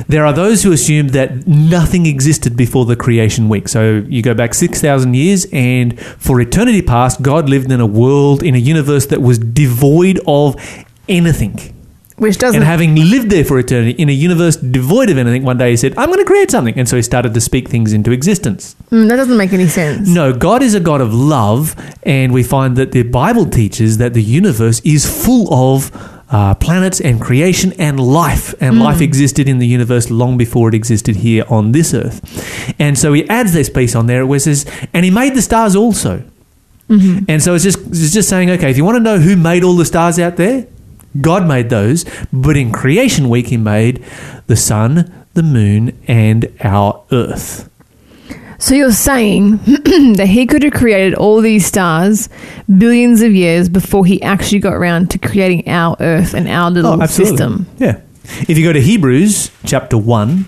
[0.09, 3.69] There are those who assume that nothing existed before the creation week.
[3.69, 8.42] So you go back 6,000 years, and for eternity past, God lived in a world,
[8.42, 10.57] in a universe that was devoid of
[11.09, 11.75] anything.
[12.18, 12.62] Which doesn't.
[12.62, 15.76] And having lived there for eternity in a universe devoid of anything, one day he
[15.76, 16.79] said, I'm going to create something.
[16.79, 18.74] And so he started to speak things into existence.
[18.90, 20.09] Mm, that doesn't make any sense.
[20.09, 24.14] No, God is a God of love, and we find that the Bible teaches that
[24.14, 25.90] the universe is full of
[26.31, 30.74] uh, planets and creation and life, and life existed in the universe long before it
[30.74, 32.74] existed here on this earth.
[32.81, 35.42] And so he adds this piece on there where it says, and he made the
[35.42, 36.24] stars also.
[37.29, 39.64] And so it's just it's just saying, okay, if you want to know who made
[39.64, 40.66] all the stars out there,
[41.20, 44.05] God made those, but in creation week he made
[44.46, 47.70] the sun, the moon, and our earth.
[48.59, 49.57] So you're saying
[50.16, 52.29] that he could have created all these stars
[52.79, 57.02] billions of years before he actually got around to creating our Earth and our little
[57.02, 57.66] oh, system.
[57.79, 58.00] Yeah.
[58.48, 60.46] If you go to Hebrews chapter 1,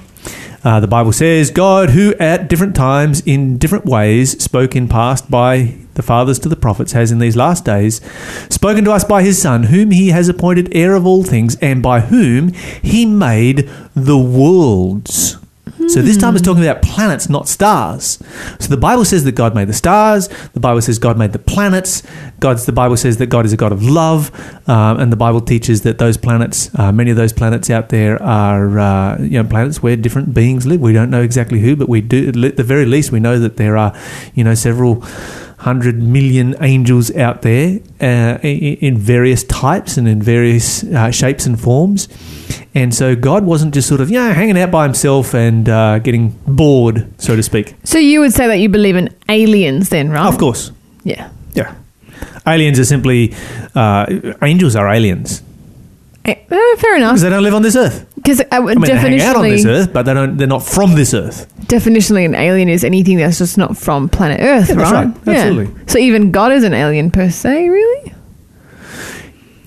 [0.69, 5.31] uh, the Bible says, God, who at different times in different ways spoke in past
[5.31, 8.03] by the fathers to the prophets, has in these last days
[8.51, 11.83] spoken to us by his Son, whom he has appointed heir of all things, and
[11.83, 12.53] by whom
[12.83, 15.39] he made the worlds.
[15.89, 18.19] So this time it's talking about planets, not stars.
[18.61, 20.29] So the Bible says that God made the stars.
[20.53, 22.03] The Bible says God made the planets.
[22.41, 24.31] God's the Bible says that God is a God of love,
[24.69, 28.23] um, and the Bible teaches that those planets, uh, many of those planets out there,
[28.23, 30.81] are uh, you know planets where different beings live.
[30.81, 32.29] We don't know exactly who, but we do.
[32.45, 33.99] At the very least, we know that there are
[34.35, 35.03] you know several
[35.59, 41.61] hundred million angels out there uh, in, various types and in various uh, shapes and
[41.61, 42.09] forms.
[42.75, 46.31] And so God wasn't just sort of, yeah, hanging out by himself and uh, getting
[46.47, 47.75] bored, so to speak.
[47.85, 50.33] So you would say that you believe in aliens then, right?
[50.33, 50.71] Of course.
[51.03, 51.31] Yeah.
[51.55, 51.75] Yeah.
[52.47, 53.35] Aliens are simply,
[53.75, 54.07] uh,
[54.43, 55.43] angels are aliens.
[56.25, 57.13] Eh, eh, fair enough.
[57.13, 58.07] Because they don't live on this earth.
[58.29, 60.63] Because uh, I mean, they hang out on this earth, but they don't, they're not
[60.63, 61.51] from this earth.
[61.63, 65.07] definitionally, an alien is anything that's just not from planet Earth, Yeah, that's right?
[65.07, 65.37] right.
[65.37, 65.85] Absolutely.
[65.87, 68.13] So even God is an alien per se, really?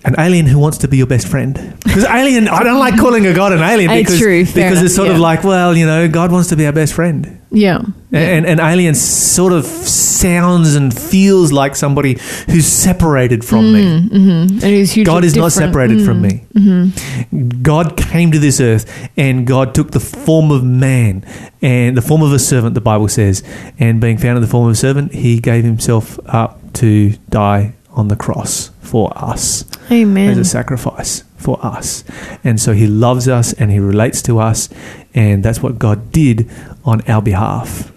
[0.04, 1.54] An alien who wants to be your best friend.
[1.84, 4.82] Because alien, I don't like calling a god an alien It's because, true, because it's
[4.82, 7.40] enough, sort of like, well, you know, God wants to be our best friend.
[7.52, 7.82] Yeah.
[8.12, 13.84] And, and alien sort of sounds and feels like somebody who's separated from me.
[13.84, 14.54] Mm, mm-hmm.
[14.54, 16.06] And he's hugely God is not separated Mm.
[16.06, 16.46] from me.
[16.56, 17.62] Mm-hmm.
[17.62, 21.26] God came to this earth and God took the form of man
[21.62, 23.44] and the form of a servant, the Bible says.
[23.78, 27.74] And being found in the form of a servant, he gave himself up to die
[27.94, 30.30] on the cross for us Amen.
[30.30, 32.04] as a sacrifice for us.
[32.44, 34.70] And so he loves us and he relates to us.
[35.14, 36.50] And that's what God did
[36.86, 37.92] on our behalf.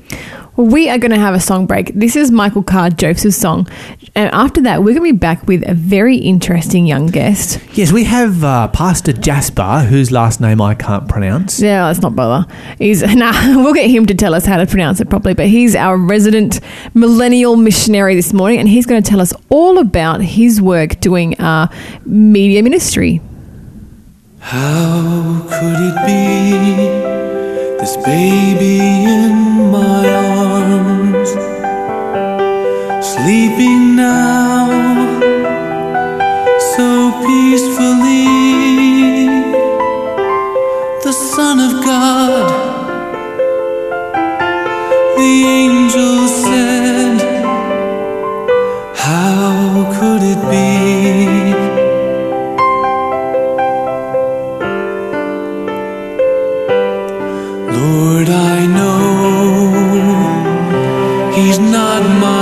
[0.56, 1.92] Well, we are going to have a song break.
[1.94, 3.66] This is Michael Card Joseph's song.
[4.14, 7.58] And after that, we're going to be back with a very interesting young guest.
[7.72, 11.60] Yes, we have uh, Pastor Jasper, whose last name I can't pronounce.
[11.60, 12.46] Yeah, let's not bother.
[12.78, 13.32] He's nah,
[13.64, 15.34] we'll get him to tell us how to pronounce it properly.
[15.34, 16.60] But he's our resident
[16.94, 21.36] millennial missionary this morning, and he's going to tell us all about his work doing
[21.40, 21.66] uh,
[22.06, 23.20] media ministry.
[24.38, 27.14] How could it be
[27.78, 30.23] this baby in my
[33.24, 34.68] sleeping now
[36.76, 36.88] so
[37.24, 38.26] peacefully?
[41.06, 42.46] The Son of God,
[45.20, 47.16] the angel said,
[49.06, 50.72] How could it be?
[57.78, 59.72] Lord, I know
[61.34, 62.33] He's not my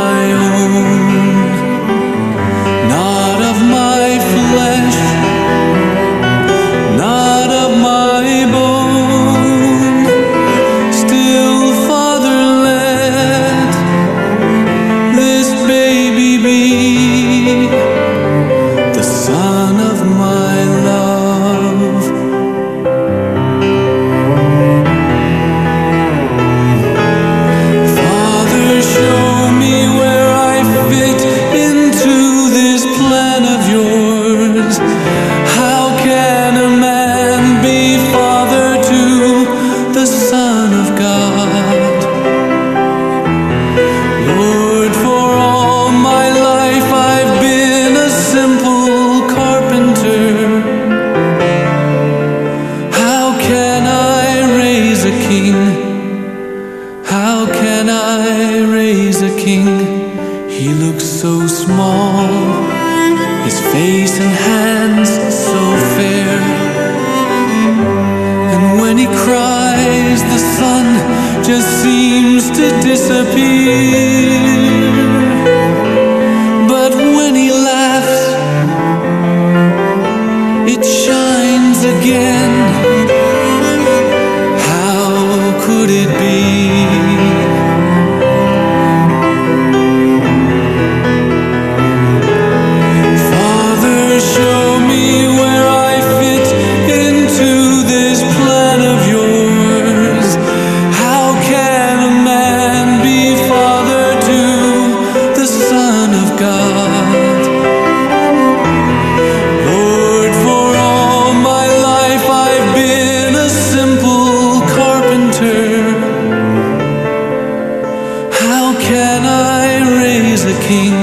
[120.73, 121.02] raise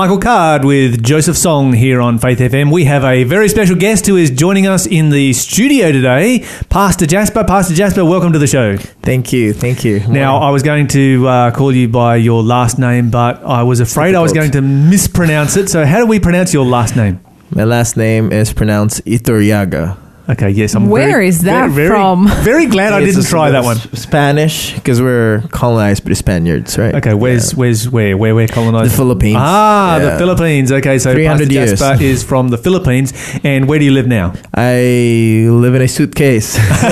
[0.00, 2.72] Michael Card with Joseph Song here on Faith FM.
[2.72, 7.04] We have a very special guest who is joining us in the studio today, Pastor
[7.04, 7.44] Jasper.
[7.44, 8.78] Pastor Jasper, welcome to the show.
[8.78, 10.00] Thank you, thank you.
[10.08, 13.80] Now, I was going to uh, call you by your last name, but I was
[13.80, 15.68] afraid I was going to mispronounce it.
[15.68, 17.20] So, how do we pronounce your last name?
[17.50, 19.98] my last name is pronounced Iturriaga.
[20.30, 20.88] Okay, yes, I'm.
[20.88, 22.28] Where very, is that very, from?
[22.42, 23.78] Very glad I didn't try that one.
[23.96, 26.94] Spanish, because we're colonized by the Spaniards, right?
[26.94, 27.58] Okay, where's Yeah.
[27.58, 28.92] where's where where we're colonized?
[28.92, 29.36] the Philippines?
[29.38, 30.70] Ah, the Philippines.
[30.70, 31.80] Okay, so 300 Pastor years.
[31.80, 33.12] Jasper is from the Philippines,
[33.42, 34.32] and where do you live now?
[34.54, 36.56] I live in a suitcase.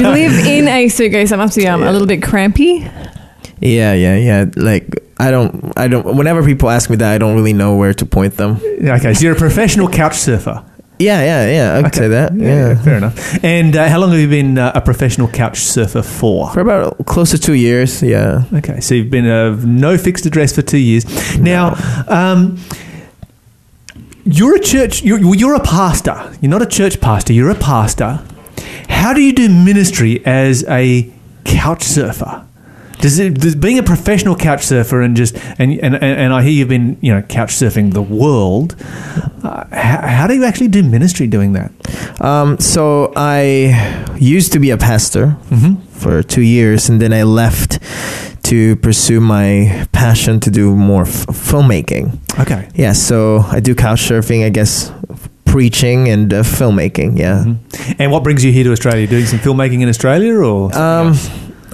[0.00, 1.32] you live in a suitcase.
[1.32, 2.86] I must be um, a little bit crampy.
[3.60, 4.44] yeah, yeah, yeah.
[4.54, 4.86] Like
[5.18, 6.14] I don't, I don't.
[6.14, 8.60] Whenever people ask me that, I don't really know where to point them.
[8.62, 10.62] Okay, so you're a professional couch surfer.
[10.98, 11.74] Yeah, yeah, yeah.
[11.78, 11.98] I could Okay.
[11.98, 12.34] say that.
[12.34, 12.74] Yeah.
[12.82, 13.44] fair enough.
[13.44, 16.50] And uh, how long have you been uh, a professional couch surfer for?
[16.52, 18.02] For about close to two years.
[18.02, 18.44] Yeah.
[18.54, 21.04] Okay, so you've been uh, no fixed address for two years.
[21.38, 21.74] Now,
[22.08, 22.56] um,
[24.24, 25.02] you're a church.
[25.02, 26.32] You're, you're a pastor.
[26.40, 27.32] You're not a church pastor.
[27.34, 28.20] You're a pastor.
[28.88, 31.12] How do you do ministry as a
[31.44, 32.44] couch surfer?
[33.00, 36.52] Does it does being a professional couch surfer and just and and, and I hear
[36.52, 38.74] you've been you know couch surfing the world.
[39.44, 41.70] Uh, how, how do you actually do ministry doing that?
[42.20, 45.74] Um, so I used to be a pastor Mm-hmm.
[45.92, 47.78] for two years, and then I left
[48.44, 52.18] to pursue my passion to do more f- filmmaking.
[52.40, 52.68] Okay.
[52.74, 54.92] Yeah, so I do couch surfing, I guess,
[55.44, 57.18] preaching and uh, filmmaking.
[57.18, 57.44] Yeah.
[57.44, 57.92] Mm-hmm.
[58.02, 59.06] And what brings you here to Australia?
[59.06, 61.14] Doing some filmmaking in Australia, or Um,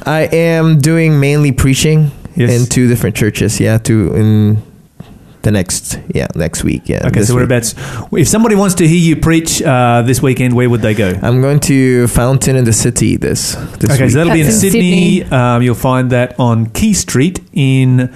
[0.07, 2.51] I am doing mainly preaching Yes.
[2.51, 3.61] in two different churches.
[3.61, 4.63] Yeah, two in
[5.43, 6.89] the next yeah next week.
[6.89, 7.07] Yeah.
[7.09, 7.75] Okay, so whereabouts?
[8.13, 11.13] If somebody wants to hear you preach uh, this weekend, where would they go?
[11.23, 14.13] I'm going to Fountain in the City this this Okay, week.
[14.13, 15.19] so that'll be in That's in Sydney.
[15.21, 15.33] Sydney.
[15.33, 18.09] Um, you'll find that on Quay Street in.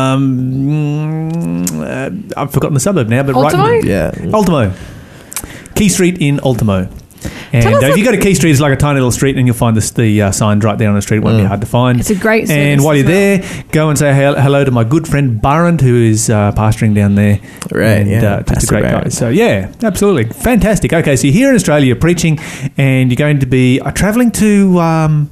[0.00, 3.62] Um, uh, I've forgotten the suburb now, but Ultimo?
[3.64, 3.84] right.
[3.84, 4.10] yeah.
[4.32, 4.72] Ultimo.
[5.74, 6.88] Quay Street in Ultimo.
[7.52, 9.46] And uh, if you go to Quay Street, it's like a tiny little street, and
[9.46, 11.18] you'll find this, the uh, sign right there on the street.
[11.18, 11.48] It won't be Mm.
[11.48, 11.98] hard to find.
[12.00, 13.38] It's a great service And while you're well.
[13.40, 16.94] there, go and say hel- hello to my good friend Barrand, who is uh, pastoring
[16.94, 17.40] down there.
[17.72, 19.08] Right, and, yeah, uh, just a Pastor great guy.
[19.08, 20.92] So yeah, absolutely fantastic.
[20.92, 22.38] Okay, so you're here in Australia, you're preaching,
[22.78, 25.30] and you're going to be uh, traveling to um,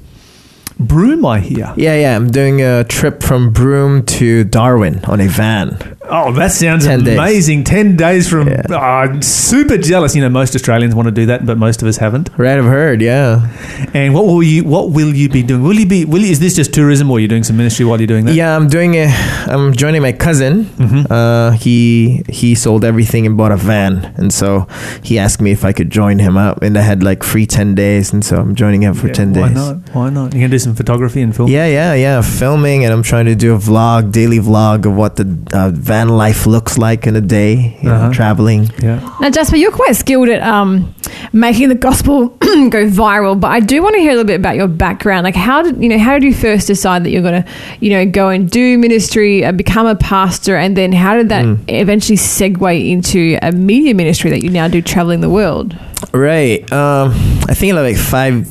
[0.80, 1.72] Broome, I hear.
[1.76, 2.14] Yeah, yeah.
[2.16, 5.96] I'm doing a trip from Broome to Darwin on a van.
[6.10, 7.18] Oh, that sounds 10 days.
[7.18, 7.64] amazing!
[7.64, 8.48] Ten days from.
[8.48, 8.62] Yeah.
[8.70, 10.14] Oh, I'm super jealous.
[10.16, 12.30] You know, most Australians want to do that, but most of us haven't.
[12.38, 13.02] Right, I've heard.
[13.02, 13.48] Yeah,
[13.94, 14.64] And what will you?
[14.64, 15.62] What will you be doing?
[15.62, 16.04] Will you be?
[16.04, 18.24] Will you, is this just tourism, or are you doing some ministry while you're doing
[18.26, 18.34] that?
[18.34, 18.56] yeah.
[18.56, 19.06] I'm doing a.
[19.48, 20.64] I'm joining my cousin.
[20.78, 21.06] Mhm.
[21.10, 24.66] Uh, he he sold everything and bought a van, and so
[25.02, 27.74] he asked me if I could join him up, and I had like free ten
[27.74, 29.56] days, and so I'm joining him for Yeah, ten why days.
[29.56, 29.76] Why not?
[29.94, 30.32] Why not?
[30.32, 31.50] You're gonna do some photography and film?
[31.50, 32.22] Yeah, yeah, yeah.
[32.22, 35.97] Filming, and I'm trying to do a vlog, daily vlog of what the uh, van
[35.98, 38.12] van life looks like in a day, you know, Uh-huh.
[38.12, 38.70] traveling.
[38.82, 38.98] Yeah.
[39.20, 40.94] Now, Jasper, you're quite skilled at um,
[41.32, 42.28] making the gospel
[42.70, 45.24] go viral, but I do want to hear a little bit about your background.
[45.24, 45.98] Like, how did you know?
[45.98, 47.48] How did you first decide that you're going to,
[47.80, 51.44] you know, go and do ministry, uh, become a pastor, and then how did that
[51.68, 55.76] eventually segue into a media ministry that you now do, traveling the world?
[56.12, 56.60] Right.
[56.72, 57.10] Um,
[57.50, 58.46] I think like five.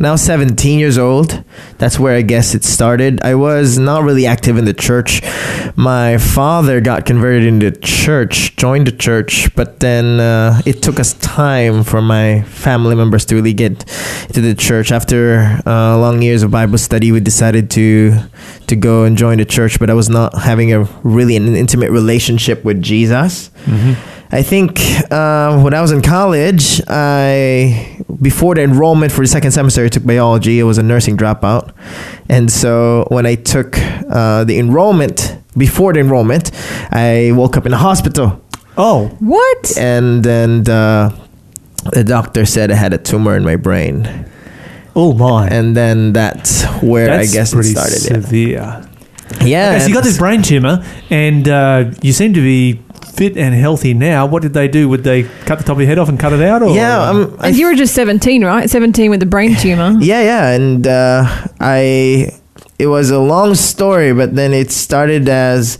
[0.00, 1.44] When I was 17 years old,
[1.76, 3.20] that's where I guess it started.
[3.22, 5.20] I was not really active in the church.
[5.76, 11.12] My father got converted into church, joined the church, but then uh, it took us
[11.20, 13.72] time for my family members to really get
[14.28, 14.90] into the church.
[14.90, 18.16] After uh, long years of Bible study, we decided to
[18.68, 21.90] to go and join the church, but I was not having a really an intimate
[21.90, 23.50] relationship with Jesus.
[24.32, 24.78] I think
[25.10, 29.88] uh, when I was in college, I before the enrollment for the second semester, I
[29.88, 30.60] took biology.
[30.60, 31.72] It was a nursing dropout,
[32.28, 36.52] and so when I took uh, the enrollment before the enrollment,
[36.92, 38.40] I woke up in a hospital,
[38.76, 39.76] Oh, What?
[39.76, 41.10] and then uh,
[41.92, 44.26] the doctor said I had a tumor in my brain,
[44.94, 45.48] oh my.
[45.48, 48.02] and then that's where That's I guess it started.
[48.04, 48.88] Yeah, severe.
[49.42, 52.80] yeah Okay, so you got this brain tumor, and uh, you seem to be
[53.20, 54.24] fit and healthy now.
[54.24, 54.88] What did they do?
[54.88, 56.62] Would they cut the top of your head off and cut it out?
[56.62, 56.74] Or?
[56.74, 58.70] Yeah, um, And you were just 17, right?
[58.70, 59.94] 17 with a brain tumor.
[60.00, 61.24] Yeah, yeah, and uh,
[61.60, 62.32] I.
[62.78, 65.78] It was a long story, but then it started as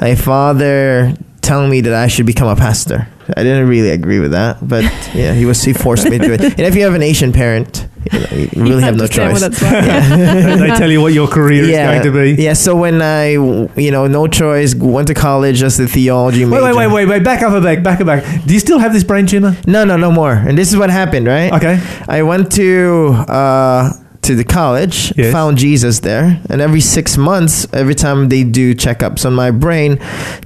[0.00, 1.12] my father
[1.42, 3.06] telling me that I should become a pastor.
[3.36, 6.32] I didn't really agree with that, but yeah, he was he forced me to do
[6.32, 6.40] it.
[6.40, 9.32] And if you have an Asian parent, you, know, you really have no choice.
[9.32, 9.60] what that's
[10.60, 12.42] they tell you what your career yeah, is going to be.
[12.42, 12.54] yeah.
[12.54, 16.62] So when I, you know, no choice, went to college as a theology Wait, major.
[16.64, 17.24] wait, wait, wait, wait.
[17.24, 18.24] Back up a back, back a back.
[18.46, 19.56] Do you still have this brain tumor?
[19.66, 20.32] No, no, no more.
[20.32, 21.52] And this is what happened, right?
[21.52, 21.80] Okay.
[22.08, 23.92] I went to uh,
[24.22, 25.32] to the college, Yes.
[25.32, 29.98] found Jesus there, and every six months, every time they do checkups on my brain,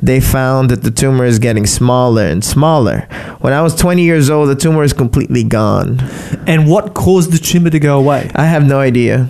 [0.02, 3.06] they found that the tumor is getting smaller and smaller.
[3.40, 5.98] When I was 20 years old, the tumor is completely gone.
[6.46, 8.30] And what caused the tumor to go away?
[8.34, 9.28] I have no idea.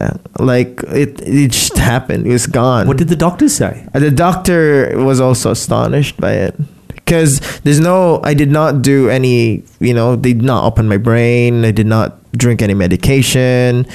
[0.00, 2.26] Uh, Like it, it just happened.
[2.26, 2.86] It was gone.
[2.86, 3.86] What did the doctor say?
[3.94, 6.54] Uh, The doctor was also astonished by it
[6.94, 10.98] because there's no, I did not do any, you know, they did not open my
[10.98, 11.64] brain.
[11.64, 13.86] I did not drink any medication.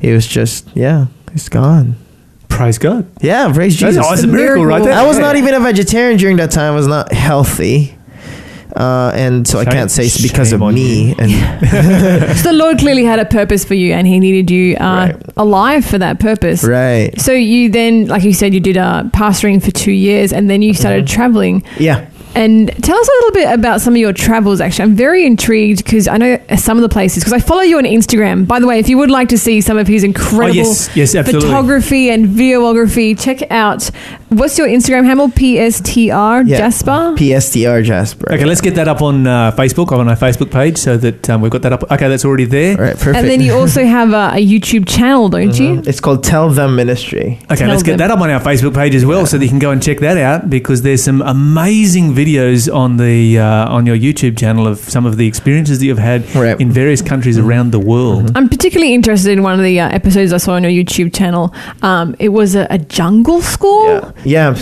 [0.00, 1.96] It was just, yeah, it's gone.
[2.48, 3.06] Praise God.
[3.20, 4.04] Yeah, praise Jesus.
[4.06, 4.92] oh, it's a miracle, right there.
[4.92, 6.72] I was not even a vegetarian during that time.
[6.72, 7.94] I was not healthy.
[8.76, 11.08] Uh, and so I can't say it's because of me.
[11.10, 11.14] you.
[11.18, 11.30] And
[12.38, 15.22] So the Lord clearly had a purpose for you and he needed you uh, Right.
[15.36, 16.62] alive for that purpose.
[16.64, 20.48] right, So you then, like you said, you did uh, pastoring for two years and
[20.50, 21.14] then you started Mm-hmm.
[21.14, 21.64] traveling.
[21.78, 22.08] yeah.
[22.34, 24.60] And tell us a little bit about some of your travels.
[24.60, 27.24] Actually, I'm very intrigued because I know some of the places.
[27.24, 28.46] Because I follow you on Instagram.
[28.46, 31.14] By the way, if you would like to see some of his incredible Oh, yes,
[31.14, 33.90] yes, photography and videography, check out
[34.28, 35.28] what's your Instagram handle?
[35.28, 36.58] PSTR Yeah.
[36.58, 37.14] Jasper.
[37.16, 38.32] PSTR Jasper.
[38.32, 41.40] Okay, let's get that up on uh, Facebook, on our Facebook page, so that um,
[41.40, 41.90] we've got that up.
[41.90, 42.76] Okay, that's already there.
[42.76, 43.16] All right, perfect.
[43.16, 45.82] and then you also have a, a YouTube channel, don't you?
[45.86, 47.38] It's called Tell Them Ministry.
[47.44, 49.50] Okay, Tell let's get that up on our Facebook page as well, so that you
[49.50, 53.82] can go and check that out because there's some amazing videos on the uh, on
[53.90, 56.60] your YouTube channel of some of the experiences that you've had Right.
[56.60, 58.32] in various countries around the world.
[58.36, 61.44] I'm particularly interested in one of the uh, episodes I saw on your YouTube channel.
[61.82, 63.84] Um, it was a, a jungle school.
[63.88, 64.12] Yeah.
[64.38, 64.54] Yeah.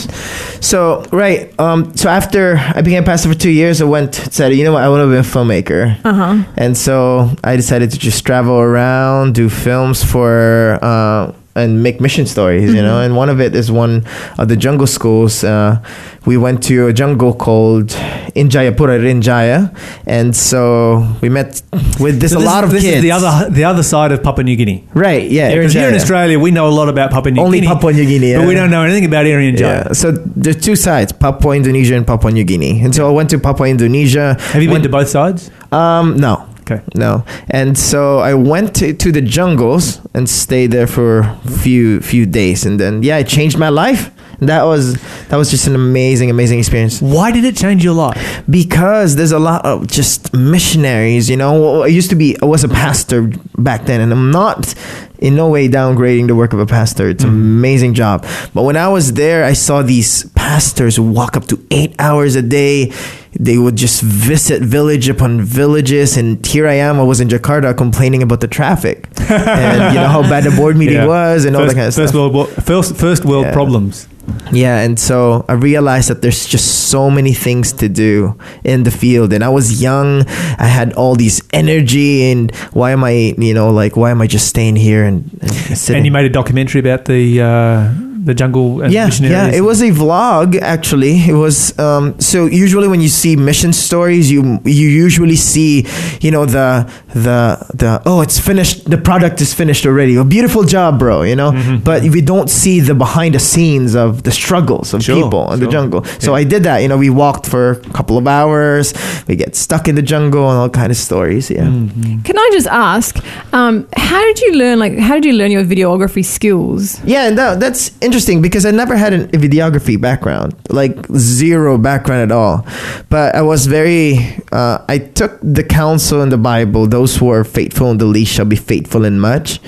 [0.61, 0.79] So
[1.13, 1.41] right.
[1.59, 1.79] Um.
[1.97, 2.43] So after
[2.79, 5.11] I became pastor for two years, I went said, you know what, I want to
[5.11, 5.83] be a filmmaker.
[6.05, 6.53] Uh huh.
[6.57, 12.27] And so I decided to just travel around, do films for, uh, and make mission
[12.27, 13.01] stories, you know.
[13.01, 14.05] And one of it is one
[14.39, 15.43] of the jungle schools.
[15.43, 15.81] Uh,
[16.27, 17.93] we went to a jungle called
[18.35, 19.73] in Jayapura, Rinjaya,
[20.07, 21.63] and so we met
[21.99, 22.99] with this So a lot of this kids.
[22.99, 24.85] Is the other the other side of Papua New Guinea.
[24.95, 25.25] right?
[25.31, 25.51] Yeah.
[25.51, 27.73] Here in Australia, we know a lot about Papua New Only Guinea.
[27.73, 29.59] Papua New Guinea, but we don't know anything about Irian.
[29.59, 29.93] Yeah.
[29.93, 32.83] So there's two sides: Papua Indonesia and Papua New Guinea.
[32.83, 34.37] And so I went to Papua Indonesia.
[34.53, 35.51] Have you been went- to both sides?
[35.73, 36.47] Um, no.
[36.69, 36.83] Okay.
[36.97, 37.25] No.
[37.49, 42.27] And so I went to, to the jungles and stayed there for a few few
[42.27, 44.11] days and then yeah, it changed my life.
[44.41, 44.95] That was
[45.29, 48.43] that was just an amazing amazing experience Why did it change your life?
[48.51, 51.83] because there's a lot of just missionaries, you know.
[51.83, 54.75] I used to be I was a pastor back then and I'm not
[55.19, 57.09] in no way downgrading the work of a pastor.
[57.09, 57.59] It's an mm-hmm.
[57.59, 58.27] amazing job.
[58.55, 62.43] But when I was there, I saw these pastors walk up to 8 hours a
[62.43, 62.93] day.
[63.39, 67.77] They would just visit village upon villages and here I am I was in Jakarta
[67.77, 69.09] complaining about the traffic.
[69.29, 71.07] and you know how bad the board meeting Yeah.
[71.07, 72.33] was and all first, that kind of first stuff.
[72.33, 73.53] World first first world Yeah.
[73.53, 74.09] problems.
[74.53, 78.91] Yeah, and so I realized that there's just so many things to do in the
[78.91, 79.33] field.
[79.33, 80.25] And I was young,
[80.59, 84.27] I had all these energy, and why am I, you know, like why am I
[84.27, 85.97] just staying here and, and sitting?
[85.97, 87.93] And you made a documentary about the uh,
[88.27, 89.33] the jungle and yeah, missionaries.
[89.37, 89.59] yeah.
[89.61, 91.15] It was a vlog actually.
[91.33, 95.87] It was um, so usually when you see mission stories, you you usually see
[96.21, 96.69] you know the
[97.15, 97.41] the
[97.81, 98.77] the oh it's finished.
[98.91, 100.17] The product is finished already.
[100.17, 101.23] A beautiful job, bro.
[101.23, 101.77] You know, Mm-hmm.
[101.89, 105.61] but we don't see the behind the scenes of the struggles of Sure, people in
[105.61, 106.03] the jungle.
[106.19, 106.41] So Yeah.
[106.41, 106.79] I did that.
[106.83, 108.93] You know, we walked for a couple of hours.
[109.29, 111.49] We get stuck in the jungle and all kind of stories.
[111.51, 111.69] Yeah.
[111.71, 112.25] Mm.
[112.27, 113.17] Can I just ask,
[113.53, 114.77] um, how did you learn?
[114.85, 117.01] Like, how did you learn your videography skills?
[117.05, 121.77] Yeah, and that, that's interesting because I never had an- a videography background, like zero
[121.77, 122.65] background at all.
[123.11, 127.45] But I was very, uh, I took the counsel in the Bible, those who are
[127.45, 129.61] faithful in the least shall be faithful in much.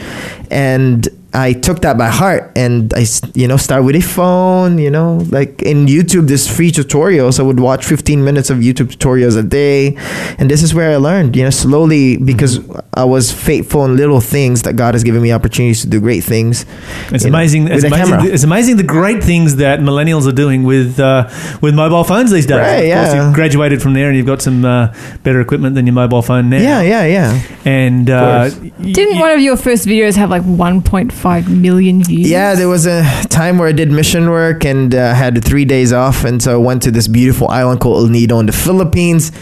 [0.51, 3.05] And I took that by heart and I,
[3.35, 7.39] you know, start with a phone, you know, like in YouTube, there's free tutorials.
[7.39, 9.95] I would watch 15 minutes of YouTube tutorials a day.
[10.39, 12.61] And this is where I learned, you know, slowly because
[12.95, 16.25] I was faithful in little things that God has given me opportunities to do great
[16.25, 16.65] things.
[17.11, 17.65] It's you know, amazing.
[17.65, 18.33] with it's, a amazing camera.
[18.33, 21.29] it's amazing the great things that millennials are doing with uh,
[21.61, 22.57] with mobile phones these days.
[22.57, 23.27] Right, of course, yeah.
[23.27, 26.49] you've graduated from there and you've got some uh, better equipment than your mobile phone
[26.49, 26.59] now.
[26.59, 27.43] Yeah, yeah, yeah.
[27.67, 31.18] And uh, Didn't y- one of your first videos have like 1.5
[31.49, 32.29] million views?
[32.31, 35.93] Yeah, there was a time where I did mission work and uh, had three days
[35.93, 39.33] off, and so I went to this beautiful island called El Nido in the Philippines.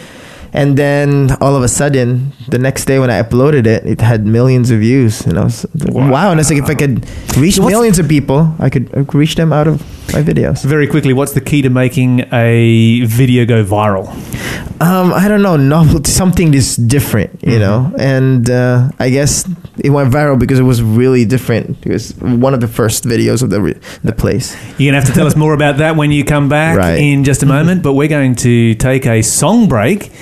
[0.52, 4.24] And then all of a sudden, the next day when I uploaded it, it had
[4.26, 5.20] millions of views.
[5.26, 7.04] And I was wow, and it's like if I could
[7.36, 9.82] reach What's- millions of people, I could, I could reach them out of
[10.12, 10.64] my videos.
[10.64, 14.08] very quickly, what's the key to making a video go viral?
[14.80, 17.92] Um, I don't know, novelty, something is different, you know.
[17.98, 19.48] And uh, I guess
[19.78, 21.84] it went viral because it was really different.
[21.86, 24.54] It was one of the first videos of the re- the place.
[24.78, 26.98] You're going to have to tell us more about that when you come back Right.
[26.98, 27.82] in just a moment.
[27.82, 30.12] But we're going to take a song break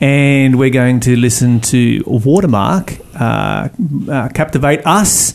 [0.00, 3.68] and we're going to listen to Watermark uh,
[4.10, 5.34] uh, Captivate Us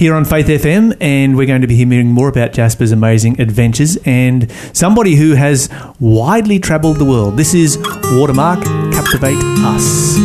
[0.00, 0.96] here on Faith FM.
[0.98, 5.68] And we're going to be hearing more about Jasper's amazing adventures and somebody who has
[6.00, 7.36] widely traveled the world.
[7.36, 7.76] This is
[8.12, 10.18] Watermark Captivate Us.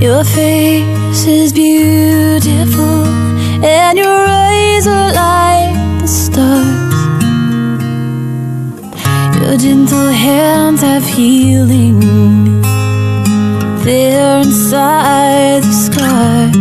[0.00, 2.87] Your face is beautiful,
[3.62, 6.98] and your eyes are like the stars.
[9.40, 12.00] Your gentle hands have healing
[13.84, 16.56] there inside the scars.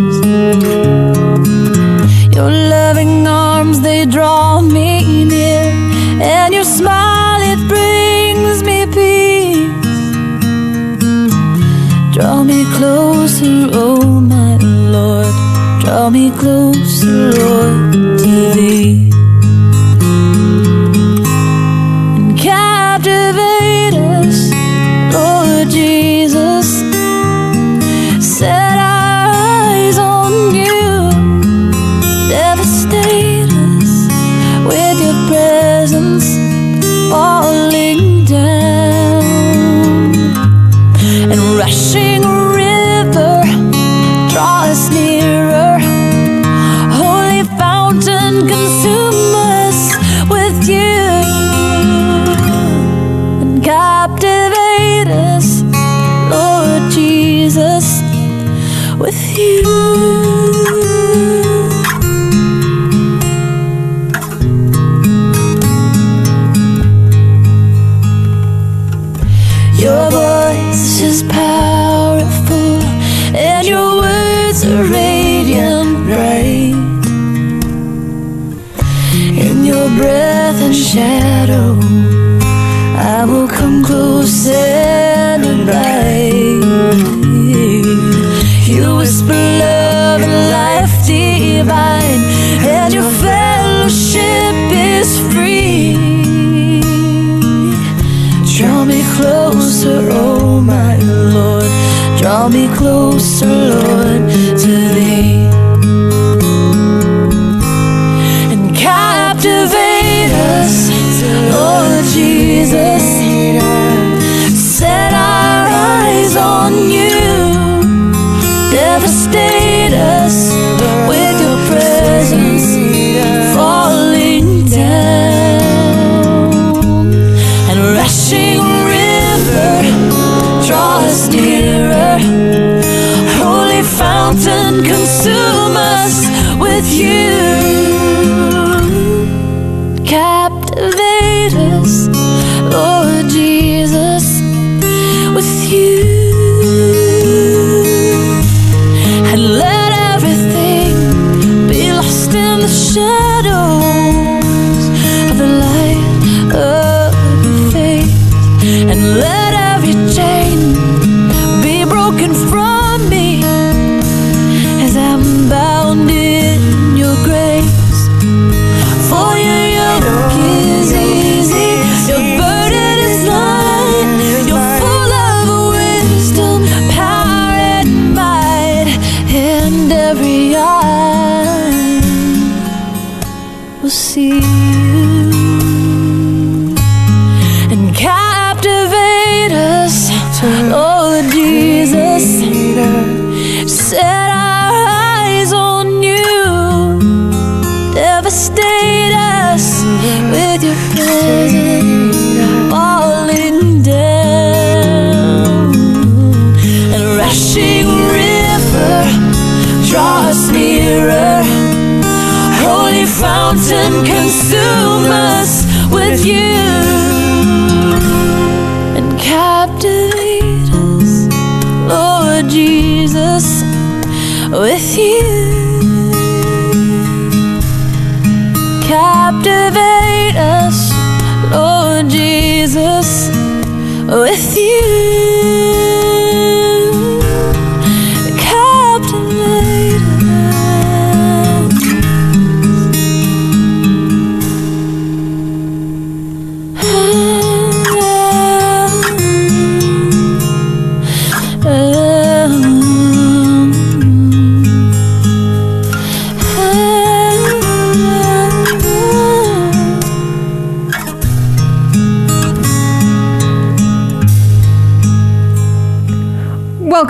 [2.35, 5.63] Your loving arms, they draw me near,
[6.21, 9.67] and your smile, it brings me peace.
[12.15, 13.96] Draw me closer, oh.
[15.87, 19.06] Draw me closer, to thee.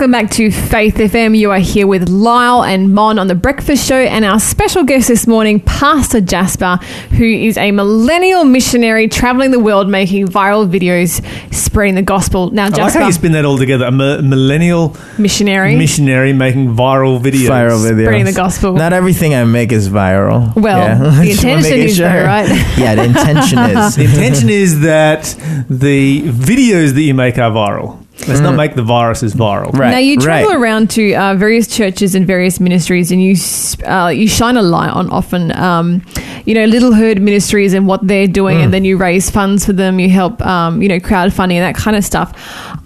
[0.08, 1.36] Welcome back to Faith FM.
[1.36, 5.06] You are here with Lyle and Mon on the Breakfast Show, and our special guest
[5.08, 6.76] this morning, Pastor Jasper,
[7.10, 12.50] who is a millennial missionary traveling the world making viral videos spreading the gospel.
[12.52, 13.84] Now, I like Jasper, how you spin that all together.
[13.84, 17.50] A mi- millennial missionary, missionary making viral videos.
[17.50, 18.06] Viral videos.
[18.06, 18.72] spreading the gospel.
[18.72, 20.56] Not everything I make is viral.
[20.56, 22.48] Well, the intention making is though, right?
[22.78, 23.96] yeah, the intention is.
[23.96, 25.24] The intention is that
[25.68, 28.07] the videos that you make are viral.
[28.26, 29.72] Let's not make the viruses viral.
[29.72, 29.90] Right.
[29.92, 30.56] now you travel right.
[30.56, 33.36] around to uh, various churches and various ministries, and you
[33.86, 36.02] uh, you shine a light on often, um,
[36.44, 38.64] you know, Little Herd ministries and what they're doing, Mm.
[38.64, 40.00] and then you raise funds for them.
[40.00, 42.32] You help, um, you know, crowdfunding and that kind of stuff.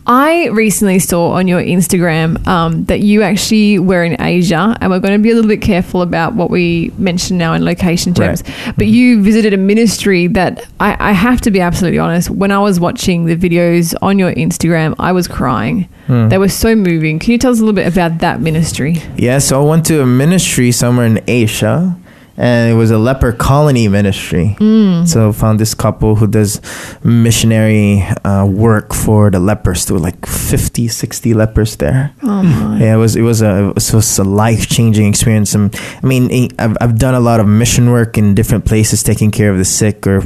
[0.07, 4.99] I recently saw on your Instagram um, that you actually were in Asia, and we're
[4.99, 8.43] going to be a little bit careful about what we mention now in location terms.
[8.43, 8.75] Right.
[8.77, 12.31] But you visited a ministry that I, I have to be absolutely honest.
[12.31, 15.89] When I was watching the videos on your Instagram, I was crying.
[16.09, 16.29] Hmm.
[16.29, 17.21] They were so moving.
[17.21, 18.97] Can you tell us a little bit about that ministry?
[19.17, 21.97] Yeah, so I went to a ministry somewhere in Asia,
[22.37, 24.57] and it was a leper colony ministry.
[24.59, 25.07] Mm.
[25.07, 26.61] So found this couple who does
[27.05, 29.87] missionary uh, work for the lepers.
[29.87, 32.13] There were like 50, 60 lepers there.
[32.23, 32.79] Oh my.
[32.81, 35.55] Yeah, it was it was a it was a life changing experience.
[35.55, 39.03] And I mean, eh, I've I've done a lot of mission work in different places,
[39.03, 40.23] taking care of the sick, or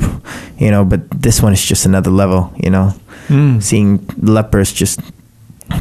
[0.59, 2.53] you know, but this one is just another level.
[2.63, 2.95] You know,
[3.29, 3.61] Mm.
[3.61, 5.01] seeing lepers just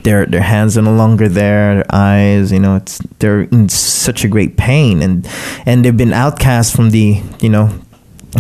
[0.04, 2.52] their their hands are no longer there, their eyes.
[2.52, 5.28] You know, it's they're in such a great pain, and
[5.66, 7.70] and they've been outcast from the you know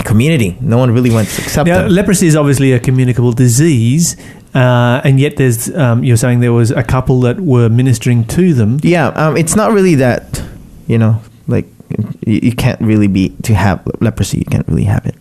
[0.04, 0.58] community.
[0.60, 1.92] No one really wants to accept Now, them.
[1.92, 4.18] leprosy is obviously a communicable disease,
[4.54, 8.54] uh, and yet there's um, you're saying there was a couple that were ministering to
[8.54, 8.80] them.
[8.84, 10.44] Yeah, um, it's not really that,
[10.88, 11.66] you know, like
[12.26, 14.40] you, you can't really be to have leprosy.
[14.40, 15.16] You can't really have it.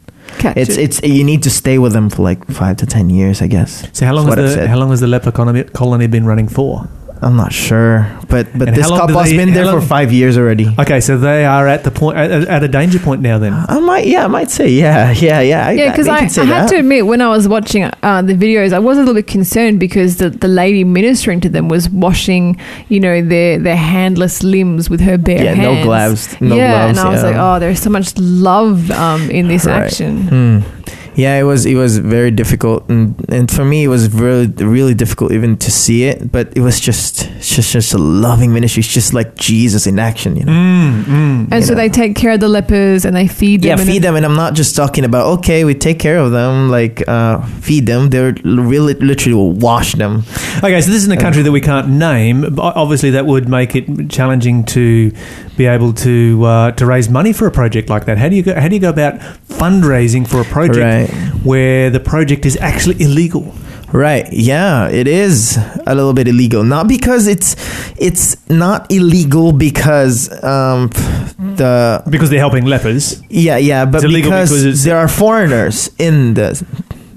[0.44, 0.82] Catch It's it.
[0.84, 3.88] it's you need to stay with them for like five to ten years, I guess.
[3.92, 6.48] So how long That's has the how long has the leper colony, colony been running
[6.48, 6.86] for?
[7.22, 9.54] I'm not sure, but but And this how long do couple has they- been how
[9.54, 10.68] there for five years already.
[10.78, 13.38] Okay, so they are at the point at, at a danger point now.
[13.38, 15.70] Then I might, yeah, I might say, yeah, yeah, yeah.
[15.70, 18.34] yeah, because I, can say I had to admit, when I was watching uh, the
[18.34, 21.88] videos, I was a little bit concerned because the, the lady ministering to them was
[21.88, 25.78] washing, you know, their their handless limbs with her bare Yeah, hands.
[25.78, 27.28] no gloves, no yeah, gloves, and I was yeah.
[27.30, 29.84] like, oh, there's so much love um, in this Right.
[29.84, 30.28] action.
[30.28, 30.83] Hmm.
[31.16, 34.94] Yeah, it was it was very difficult, and and for me it was really really
[34.94, 36.32] difficult even to see it.
[36.32, 38.80] But it was just just just a loving ministry.
[38.80, 40.52] It's just like Jesus in action, you know.
[40.52, 41.40] mm, mm.
[41.50, 41.76] And You so know.
[41.82, 43.68] they take care of the lepers and they feed them.
[43.68, 46.32] Yeah, and feed them, and I'm not just talking about okay, we take care of
[46.32, 48.10] them, like uh, feed them.
[48.10, 50.24] They're really literally will wash them.
[50.58, 52.54] Okay, so this is in a country that we can't name.
[52.54, 55.12] but Obviously, that would make it challenging to
[55.56, 58.18] be able to uh, to raise money for a project like that.
[58.18, 58.58] How do you go?
[58.58, 59.14] How do you go about
[59.48, 61.03] fundraising for a project Right.
[61.42, 63.54] Where the project is actually illegal?
[63.92, 64.26] Right.
[64.32, 66.64] Yeah, it is a little bit illegal.
[66.64, 67.54] Not because it's
[67.96, 70.90] it's not illegal because um
[71.38, 76.64] the Because they're helping lepers yeah yeah but because, because there are foreigners in the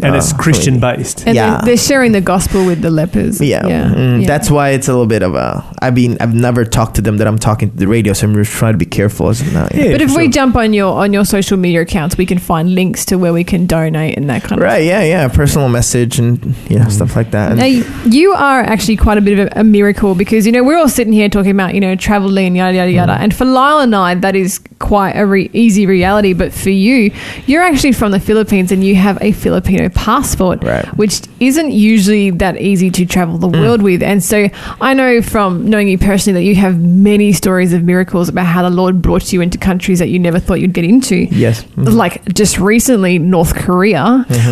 [0.02, 1.04] and it's uh, Christian community.
[1.04, 1.28] based.
[1.28, 1.58] And Yeah.
[1.58, 3.40] they're, they're sharing the gospel with the lepers.
[3.42, 3.90] Yeah, yeah.
[3.90, 4.28] Mm, yeah.
[4.28, 5.64] that's why it's a little bit of a.
[5.82, 8.34] I mean, I've never talked to them that I'm talking to the radio, so I'm
[8.36, 9.68] just trying to be careful as now.
[9.74, 10.32] Yeah, But if for we sure.
[10.32, 13.44] jump on your on your social media accounts, we can find links to where we
[13.44, 14.84] can donate and that kind of Right?
[14.84, 15.28] Yeah, yeah.
[15.28, 17.52] Personal message and you know stuff like that.
[17.52, 17.66] And Now,
[18.10, 20.90] you are actually quite a bit of a, a miracle because, you know, we're all
[20.90, 23.14] sitting here talking about, you know, traveling and yada, yada, yada.
[23.14, 26.34] And for Lyle and I, that is quite a re- easy reality.
[26.34, 27.12] But for you,
[27.46, 30.86] you're actually from the Philippines and you have a Filipino passport, Right.
[30.86, 30.98] Mm.
[30.98, 34.02] which isn't usually that easy to travel the world with.
[34.04, 34.50] And so
[34.82, 38.62] I know from knowing you personally that you have many stories of miracles about how
[38.64, 41.28] the Lord brought you into countries that you never thought you'd get into.
[41.32, 41.64] Yes.
[41.64, 41.84] Mm-hmm.
[41.98, 44.04] Like just recently, North Korea.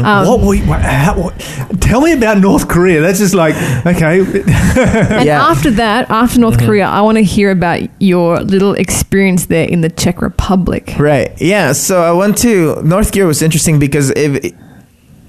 [0.04, 1.40] Um, what, you- what, how, what,
[1.82, 3.02] tell me about North Korea.
[3.02, 3.56] That's just like
[3.86, 4.20] okay.
[4.20, 4.46] And
[5.26, 5.46] Yeah.
[5.50, 9.82] after that, after North Korea, I want to hear about your little experience there in
[9.82, 10.94] the Czech Republic.
[11.00, 11.32] Right.
[11.42, 11.74] Yeah.
[11.74, 14.54] So I went to North Korea was interesting because if,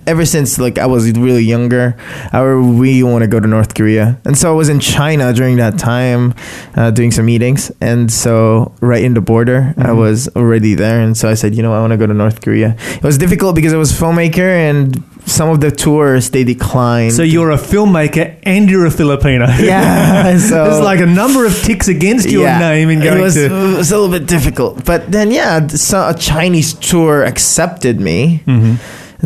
[0.06, 1.96] ever since like I was really younger,
[2.32, 5.56] I really want to go to North Korea, and so I was in China during
[5.56, 6.32] that time,
[6.76, 9.98] uh, doing some meetings, and so right in the border, I Mm-hmm.
[9.98, 12.40] was already there, and so I said, you know, I want to go to North
[12.40, 12.76] Korea.
[12.94, 17.12] It was difficult because I was a filmmaker, and some of the tours they declined.
[17.12, 19.46] so you're a filmmaker and you're a Filipino.
[19.60, 23.34] Yeah, so- there's like a number of ticks against your name in going it was,
[23.34, 23.46] to.
[23.46, 24.84] it was a little bit difficult.
[24.84, 28.42] But then, yeah, so a Chinese tour accepted me.
[28.46, 28.76] Mm-hmm.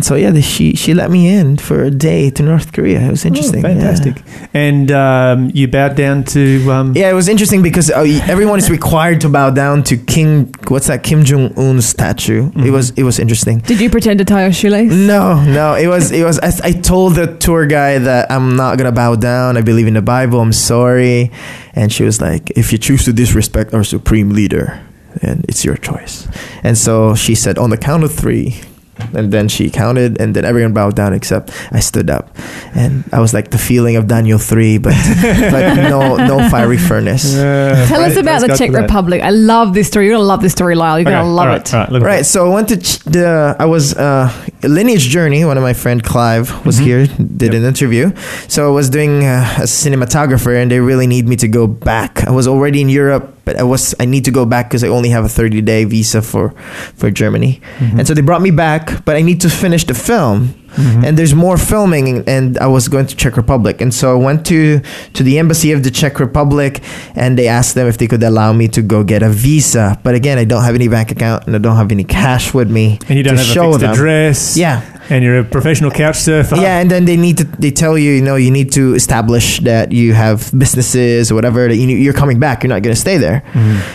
[0.00, 3.00] And so, yeah, the, she she let me in for a day to North Korea.
[3.02, 3.62] It was interesting.
[3.62, 3.74] Oh, yeah.
[3.74, 4.22] fantastic.
[4.54, 6.72] And um, you bowed down to.
[6.72, 10.54] Um, Yeah, it was interesting because uh, everyone is required to bow down to King.
[10.68, 11.02] What's that?
[11.02, 12.44] Kim Jong Un statue.
[12.48, 12.64] Mm-hmm.
[12.64, 13.58] It was it was interesting.
[13.58, 14.90] Did you pretend to tie your shoelace?
[14.90, 16.38] No, no, it was it was.
[16.40, 19.58] I, I told the tour guy that I'm not gonna bow down.
[19.58, 20.40] I believe in the Bible.
[20.40, 21.30] I'm sorry,
[21.74, 24.80] and she was like, "If you choose to disrespect our supreme leader,
[25.20, 26.26] then it's your choice."
[26.64, 28.62] And so she said, "On the count of three.
[29.14, 32.36] And then she counted, and then everyone bowed down except I stood up,
[32.74, 34.94] and I was like the feeling of Daniel three, but
[35.50, 37.36] but no no fiery furnace.
[37.36, 38.70] uh, Tell us about the Czech.
[38.72, 39.22] Republic.
[39.22, 40.06] I love this story.
[40.06, 40.98] You're gonna love this story, Lyle.
[40.98, 41.74] You're Okay, gonna love all right, it.
[41.74, 42.26] all right, look Right.
[42.26, 43.56] So I went to ch- the.
[43.58, 44.30] I was uh,
[44.62, 45.44] Lineage Journey.
[45.44, 48.12] One of my friend Clive was here, did an interview.
[48.48, 52.24] So I was doing uh, a cinematographer, and they really need me to go back.
[52.26, 54.88] I was already in Europe, but I was I need to go back because I
[54.88, 56.50] only have a thirty day visa for
[56.94, 57.98] for Germany, mm-hmm.
[57.98, 59.04] and so they brought me back.
[59.04, 60.54] But I need to finish the film.
[60.78, 61.04] Mm-hmm.
[61.04, 64.46] And there's more filming, and I was going to Czech Republic, and so I went
[64.46, 64.78] to
[65.14, 66.80] to the embassy of the Czech Republic,
[67.16, 69.98] and they asked them if they could allow me to go get a visa.
[70.04, 72.70] But again, I don't have any bank account, and I don't have any cash with
[72.70, 73.90] me And you don't to have a show fixed them.
[73.90, 74.56] address.
[74.56, 74.78] Yeah,
[75.10, 76.56] And you're a professional couch surfer.
[76.56, 79.58] yeah, and then they need to they tell you, you know, you need to establish
[79.60, 82.62] that you have businesses or whatever that you, you're coming back.
[82.62, 83.42] You're not going to stay there.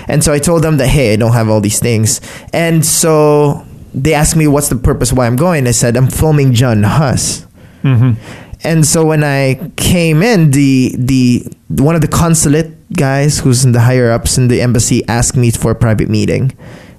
[0.07, 2.19] And so I told them that hey, I don't have all these things,
[2.53, 5.67] and so they asked me what's the purpose why I'm going.
[5.67, 7.45] I said I'm filming John Huss.
[7.81, 8.13] hmm
[8.65, 11.47] And so when I came in, the the
[11.81, 15.51] one of the consulate guys who's in the higher ups in the embassy asked me
[15.51, 16.51] for a private meeting.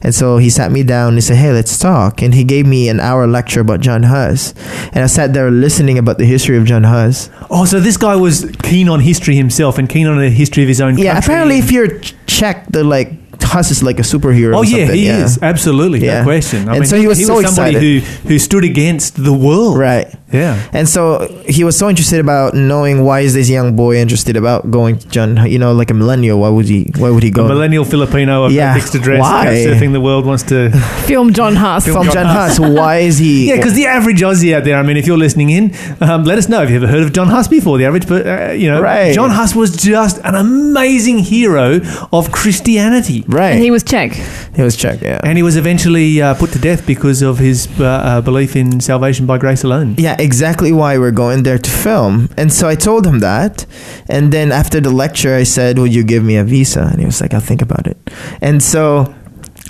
[0.03, 2.23] And so he sat me down and he said, Hey, let's talk.
[2.23, 4.55] And he gave me an hour lecture about John Huss.
[4.93, 7.31] And I sat there listening about the history of John Huss.
[7.51, 10.69] Oh, so this guy was keen on history himself and keen on the history of
[10.69, 11.33] his own Yeah, country.
[11.35, 14.57] apparently if you're Ch- Czech, they're like Huss is like a superhero.
[14.57, 15.25] Oh yeah, he yeah.
[15.25, 16.19] is absolutely Yeah.
[16.21, 16.69] no question.
[16.69, 18.03] I And mean, so he was so somebody excited.
[18.03, 19.79] who who stood against the world.
[19.79, 20.13] Right.
[20.33, 20.59] Yeah.
[20.73, 24.71] And so he was so interested about knowing why is this young boy interested about
[24.71, 26.41] going to John, you know, like a millennial.
[26.41, 26.91] Why would he?
[26.99, 27.47] Why would he A go?
[27.47, 29.45] millennial Filipino of Yeah, fixed address why?
[29.45, 30.71] couch surfing the world wants to.
[31.07, 31.85] Film John Huss.
[31.85, 32.59] Film John Huss.
[32.59, 33.49] Why is he?
[33.49, 36.39] Yeah, because the average Aussie out there, I mean, if you're listening in, um, let
[36.39, 37.79] us know if you've ever heard of John Huss before.
[37.79, 39.15] The average, but uh, you know, Right.
[39.15, 41.81] John Huss was just an amazing hero
[42.13, 43.25] of Christianity.
[43.29, 43.53] right.
[43.53, 44.13] And he was Czech.
[44.57, 45.21] He was Czech, yeah.
[45.23, 48.81] And he was eventually uh, put to death because of his uh, uh, belief in
[48.81, 49.95] salvation by grace alone.
[49.99, 52.29] yeah, exactly why we're going there to film.
[52.37, 53.67] And so I told him that.
[54.09, 56.83] And then after the lecture, I said, Will you give me a visa?
[56.91, 57.97] And he was like, I'll think about it.
[58.41, 59.15] And so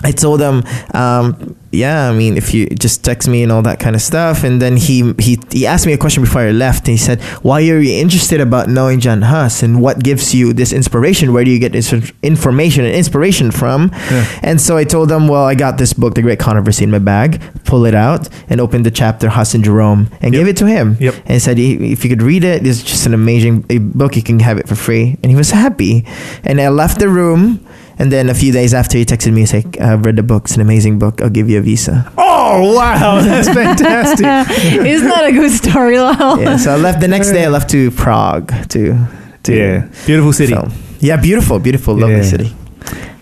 [0.07, 0.63] I told him,
[0.95, 4.45] um, yeah, I mean, if you just text me and all that kind of stuff.
[4.45, 6.87] And then he, he, he asked me a question before I left.
[6.89, 9.63] And he said, Why are you interested about knowing John Huss?
[9.63, 11.33] And what gives you this inspiration?
[11.35, 11.93] Where do you get this
[12.23, 13.91] information and inspiration from?
[13.93, 14.25] Yeah.
[14.43, 17.01] And so I told him, Well, I got this book, The Great Controversy, in my
[17.01, 17.43] bag.
[17.65, 20.41] Pull it out and open the chapter, Huss and Jerome, and Yep.
[20.41, 20.97] give it to him.
[21.01, 21.15] Yep.
[21.27, 24.15] And he said, If you could read it, it's just an amazing book.
[24.17, 25.19] You can have it for free.
[25.23, 26.07] And he was happy.
[26.45, 27.66] And I left the room.
[27.99, 30.44] And then a few days after, he texted me and said, I've read the book.
[30.44, 31.22] It's an amazing book.
[31.22, 32.12] I'll give you a visa.
[32.18, 34.26] Oh wow, that's fantastic!
[34.86, 36.40] Isn't that a good story, Lyle?
[36.40, 36.57] yeah.
[36.59, 37.44] So I left the next day.
[37.44, 39.07] I left to Prague to,
[39.44, 40.53] to yeah, beautiful city.
[40.53, 40.70] film.
[41.01, 42.22] Yeah, beautiful, beautiful, lovely Yeah.
[42.22, 42.55] city.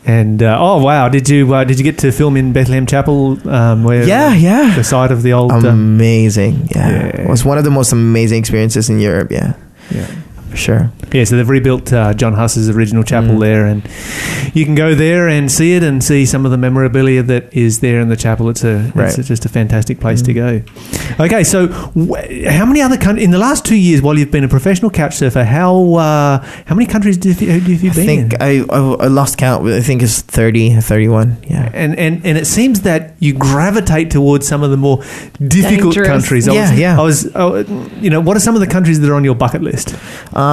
[0.07, 3.39] And uh, oh wow, did you uh, did you get to film in Bethlehem Chapel?
[3.49, 4.75] Um, where Yeah, yeah.
[4.77, 5.53] the site of the old.
[5.53, 6.69] um, Amazing.
[6.75, 6.91] Yeah.
[6.91, 7.23] Yeah.
[7.23, 9.31] It was one of the most amazing experiences in Europe.
[9.31, 9.55] Yeah,
[9.91, 10.07] yeah.
[10.55, 10.93] For sure.
[11.13, 13.41] Yeah, so they've rebuilt uh, John Huss's original chapel Mm.
[13.41, 13.83] there, and
[14.55, 17.81] you can go there and see it and see some of the memorabilia that is
[17.81, 18.49] there in the chapel.
[18.49, 19.17] It's a, Right.
[19.19, 20.37] it's just a fantastic place to Mm.
[21.17, 21.25] go.
[21.25, 24.45] Okay, so wh- how many other countries in the last two years while you've been
[24.45, 25.45] a professional couch surfer?
[25.45, 28.07] How uh, how many countries have you, have you I been?
[28.07, 28.43] think in?
[28.43, 29.67] I, I I lost count.
[29.69, 31.37] I think it's 30, 31.
[31.49, 31.71] Yeah.
[31.75, 34.99] and, and and it seems that you gravitate towards some of the more
[35.41, 36.09] difficult Dangerous.
[36.09, 36.49] countries.
[36.49, 37.01] I Yeah, was, yeah.
[37.01, 37.65] I was, uh,
[38.01, 39.95] you know, what are some of the countries that are on your bucket list?
[40.35, 40.44] Um,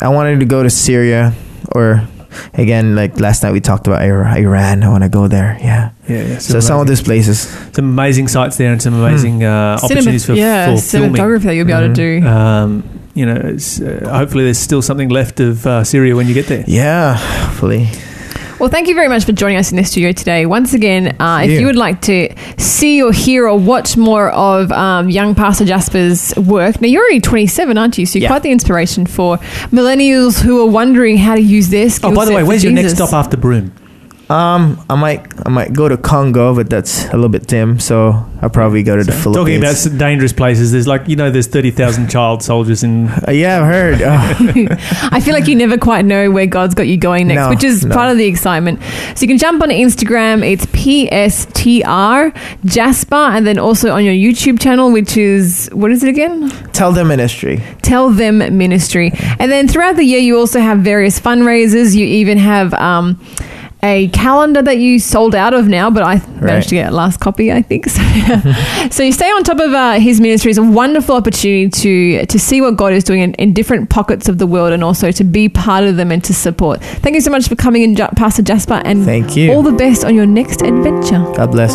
[0.00, 1.32] I wanted to go to Syria
[1.72, 2.06] or
[2.54, 4.82] again, like last night we talked about Iran.
[4.82, 5.56] I want to go there.
[5.60, 5.90] Yeah.
[6.08, 6.38] Yeah, yeah.
[6.38, 7.40] So some of these places.
[7.72, 11.12] some amazing sites there and some amazing uh, opportunities for, yeah, for filming.
[11.12, 12.26] cinematography that you'll be able to do.
[12.26, 16.34] Um, you know, it's, uh, hopefully there's still something left of uh, Syria when you
[16.34, 16.64] get there.
[16.66, 17.88] Yeah, hopefully.
[18.64, 20.46] Well, thank you very much for joining us in the studio today.
[20.46, 21.60] Once again, uh, if you.
[21.60, 26.34] you would like to see or hear or watch more of um, young Pastor Jasper's
[26.36, 28.06] work, now you're only 27, aren't you?
[28.06, 28.28] So you're Yeah.
[28.28, 29.36] quite the inspiration for
[29.70, 32.14] millennials who are wondering how to use their skills.
[32.14, 33.70] Oh, by the way, where's your next stop after Broome?
[34.30, 37.78] Um, I might I might go to Congo, but that's a little bit dim.
[37.78, 39.36] So I'll probably go to the Philippines.
[39.36, 43.08] Talking about s- dangerous places, there's like, you know, there's 30,000 child soldiers in.
[43.08, 44.02] Uh, yeah, I've heard.
[44.02, 44.76] Uh,
[45.12, 47.64] I feel like you never quite know where God's got you going next, No, which
[47.64, 47.94] is no.
[47.94, 48.80] part of the excitement.
[49.14, 54.60] So you can jump on Instagram, it's PSTR Jasper, and then also on your YouTube
[54.60, 56.48] channel, which is, what is it again?
[56.72, 57.62] tell them ministry.
[57.82, 59.12] Tell Them Ministry.
[59.38, 61.94] And then throughout the year, you also have various fundraisers.
[61.94, 63.20] You even have um,
[63.84, 66.62] a calendar that you sold out of now, but I managed Right.
[66.68, 67.84] to get a last copy, I think.
[67.94, 70.50] So, so you stay on top of uh, his ministry.
[70.50, 74.28] is a wonderful opportunity to to see what God is doing in, in different pockets
[74.28, 76.80] of the world and also to be part of them and to support.
[77.02, 79.52] Thank you so much for coming in, Pastor Jasper, and Thank you.
[79.52, 81.22] all the best on your next adventure.
[81.36, 81.74] God bless.